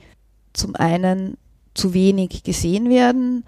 zum 0.54 0.76
einen 0.76 1.38
zu 1.74 1.94
wenig 1.94 2.44
gesehen 2.44 2.90
werden, 2.90 3.44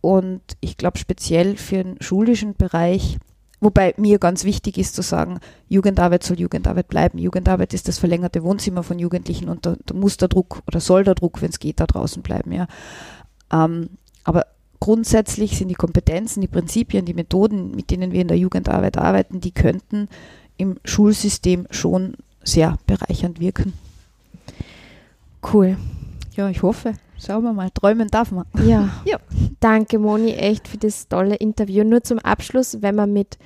und 0.00 0.42
ich 0.60 0.76
glaube 0.76 0.98
speziell 0.98 1.56
für 1.56 1.82
den 1.82 1.96
schulischen 2.00 2.54
Bereich, 2.54 3.18
wobei 3.60 3.94
mir 3.96 4.18
ganz 4.18 4.44
wichtig 4.44 4.78
ist 4.78 4.94
zu 4.94 5.02
sagen, 5.02 5.40
Jugendarbeit 5.68 6.22
soll 6.22 6.38
Jugendarbeit 6.38 6.88
bleiben. 6.88 7.18
Jugendarbeit 7.18 7.74
ist 7.74 7.88
das 7.88 7.98
verlängerte 7.98 8.42
Wohnzimmer 8.42 8.82
von 8.82 8.98
Jugendlichen 8.98 9.48
und 9.48 9.66
da, 9.66 9.76
da 9.84 9.94
muss 9.94 10.16
der 10.16 10.28
Druck 10.28 10.62
oder 10.66 10.80
soll 10.80 11.04
der 11.04 11.14
Druck, 11.14 11.42
wenn 11.42 11.50
es 11.50 11.58
geht, 11.58 11.80
da 11.80 11.86
draußen 11.86 12.22
bleiben. 12.22 12.52
Ja. 12.52 12.68
Ähm, 13.52 13.90
aber 14.24 14.46
grundsätzlich 14.80 15.56
sind 15.56 15.68
die 15.68 15.74
Kompetenzen, 15.74 16.40
die 16.40 16.48
Prinzipien, 16.48 17.04
die 17.04 17.14
Methoden, 17.14 17.74
mit 17.74 17.90
denen 17.90 18.12
wir 18.12 18.20
in 18.20 18.28
der 18.28 18.38
Jugendarbeit 18.38 18.96
arbeiten, 18.96 19.40
die 19.40 19.52
könnten 19.52 20.08
im 20.56 20.78
Schulsystem 20.84 21.66
schon 21.70 22.14
sehr 22.42 22.78
bereichernd 22.86 23.40
wirken. 23.40 23.72
Cool. 25.52 25.76
Ja, 26.36 26.48
ich 26.48 26.62
hoffe. 26.62 26.94
Schauen 27.24 27.42
wir 27.42 27.52
mal, 27.52 27.70
träumen 27.70 28.08
darf 28.08 28.30
man. 28.30 28.46
Ja. 28.64 28.88
ja. 29.04 29.18
Danke, 29.60 29.98
Moni, 29.98 30.32
echt 30.32 30.68
für 30.68 30.78
das 30.78 31.08
tolle 31.08 31.36
Interview. 31.36 31.84
Nur 31.84 32.02
zum 32.02 32.18
Abschluss, 32.18 32.80
wenn 32.80 32.94
man 32.94 33.12
mit 33.12 33.38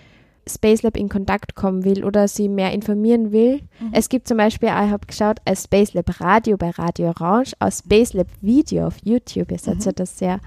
Space 0.46 0.82
Lab 0.82 0.96
in 0.96 1.08
Kontakt 1.08 1.54
kommen 1.54 1.85
will 1.85 2.04
oder 2.04 2.28
sie 2.28 2.48
mehr 2.48 2.72
informieren 2.72 3.32
will. 3.32 3.61
Mhm. 3.80 3.90
Es 3.92 4.08
gibt 4.08 4.28
zum 4.28 4.37
Beispiel, 4.37 4.68
ich 4.68 4.74
habe 4.74 5.06
geschaut, 5.06 5.38
ein 5.44 5.56
Space 5.56 5.94
Lab 5.94 6.20
Radio 6.20 6.56
bei 6.56 6.70
Radio 6.70 7.08
Orange, 7.08 7.54
ein 7.58 7.72
Space 7.72 8.12
Lab 8.12 8.26
Video 8.40 8.87
auf 8.87 8.96
YouTube. 9.02 9.50
Ihr 9.52 9.58
seid 9.58 9.76
mhm. 9.76 9.82
ja 9.82 9.92
das 9.92 10.18
sehr 10.18 10.40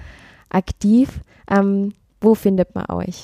aktiv. 0.50 1.22
Ähm, 1.50 1.94
wo 2.22 2.36
findet 2.36 2.76
man 2.76 2.86
euch? 2.90 3.24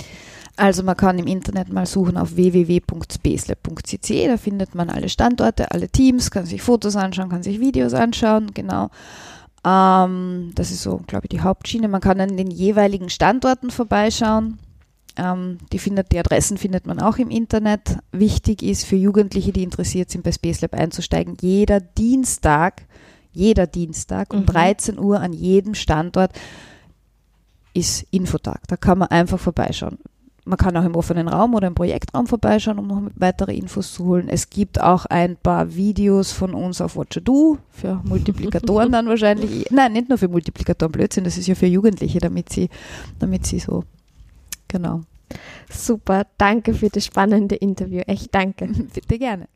Also 0.58 0.84
man 0.84 0.98
kann 0.98 1.18
im 1.18 1.28
Internet 1.28 1.72
mal 1.72 1.86
suchen 1.86 2.18
auf 2.18 2.36
www.spacelab.cc, 2.36 4.28
da 4.28 4.38
findet 4.38 4.76
man 4.76 4.90
alle 4.90 5.10
Standorte, 5.10 5.72
alle 5.72 5.90
Teams, 5.90 6.30
kann 6.30 6.46
sich 6.46 6.62
Fotos 6.62 6.96
anschauen, 6.96 7.30
kann 7.30 7.42
sich 7.42 7.60
Videos 7.60 7.94
anschauen, 7.94 8.52
genau. 8.54 8.90
Ähm, 9.66 10.52
das 10.56 10.72
ist 10.72 10.82
so, 10.82 11.02
glaube 11.08 11.26
ich, 11.26 11.30
die 11.30 11.42
Hauptschiene. 11.42 11.88
Man 11.88 12.02
kann 12.02 12.20
an 12.20 12.38
den 12.38 12.50
jeweiligen 12.50 13.10
Standorten 13.10 13.70
vorbeischauen. 13.72 14.60
Ähm, 15.18 15.58
die, 15.72 15.80
findet, 15.80 16.12
die 16.12 16.20
Adressen 16.20 16.58
findet 16.58 16.88
man 16.88 17.00
auch 17.00 17.18
im 17.18 17.30
Internet. 17.30 17.98
Wichtig 18.12 18.64
ist 18.64 18.86
für 18.86 18.96
Jugendliche, 18.96 19.52
die 19.52 19.64
interessiert 19.64 20.10
sind, 20.10 20.24
bei 20.24 20.32
Space 20.32 20.62
Lab 20.62 20.74
einzusteigen, 20.74 21.38
jeder 21.42 21.82
Dienstag, 21.82 22.84
jeder 23.34 23.68
Dienstag 23.68 24.34
um 24.34 24.42
mhm. 24.42 24.46
13 24.46 25.00
Uhr 25.00 25.20
an 25.20 25.34
jedem 25.34 25.76
Standort 25.76 26.32
ist 27.74 28.06
Infotag. 28.12 28.62
Da 28.68 28.78
kann 28.78 28.98
man 28.98 29.10
einfach 29.10 29.40
vorbeischauen. 29.40 29.98
Man 30.46 30.58
kann 30.58 30.76
auch 30.76 30.84
im 30.84 30.96
offenen 30.96 31.28
Raum 31.28 31.54
oder 31.54 31.68
im 31.68 31.76
Projektraum 31.76 32.26
vorbeischauen, 32.26 32.80
um 32.80 32.88
noch 32.88 33.02
weitere 33.16 33.56
Infos 33.56 33.94
zu 33.94 34.06
holen. 34.06 34.28
Es 34.28 34.50
gibt 34.50 34.82
auch 34.82 35.06
ein 35.06 35.38
paar 35.38 35.76
Videos 35.76 36.32
von 36.32 36.54
uns 36.54 36.82
auf 36.82 36.96
Watcher 36.96 37.22
Do 37.22 37.58
für 37.70 37.96
Multiplikatoren 38.04 38.92
dann 38.92 39.08
wahrscheinlich. 39.08 39.70
Nein, 39.70 39.94
nicht 39.94 40.10
nur 40.10 40.18
für 40.18 40.28
Multiplikatoren, 40.28 40.92
Blödsinn, 40.92 41.24
das 41.24 41.38
ist 41.38 41.48
ja 41.48 41.56
für 41.56 41.68
Jugendliche, 41.68 42.20
damit 42.20 42.50
sie, 42.50 42.70
damit 43.20 43.46
sie 43.46 43.60
so, 43.60 43.84
genau. 44.68 45.02
Super, 45.70 46.26
danke 46.38 46.74
für 46.74 46.90
das 46.90 47.06
spannende 47.06 47.56
Interview. 47.56 48.00
Echt 48.08 48.34
danke. 48.34 48.68
Bitte 48.94 49.20
gerne. 49.20 49.48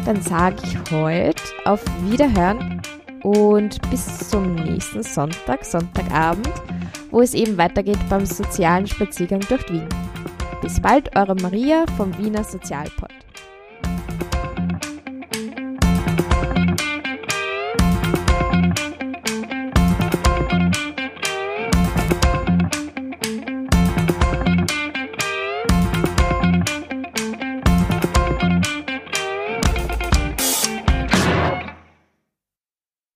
Dann 0.05 0.21
sage 0.21 0.55
ich 0.63 0.77
heute 0.89 1.43
auf 1.65 1.83
Wiederhören 2.09 2.81
und 3.23 3.89
bis 3.91 4.29
zum 4.29 4.55
nächsten 4.55 5.03
Sonntag, 5.03 5.65
Sonntagabend, 5.65 6.49
wo 7.11 7.19
es 7.19 7.33
eben 7.33 7.57
weitergeht 7.57 7.99
beim 8.09 8.25
sozialen 8.25 8.87
Spaziergang 8.87 9.41
durch 9.49 9.69
Wien. 9.69 9.89
Bis 10.61 10.79
bald, 10.79 11.13
eure 11.17 11.35
Maria 11.35 11.83
vom 11.97 12.17
Wiener 12.17 12.45
Sozialpod. 12.45 13.09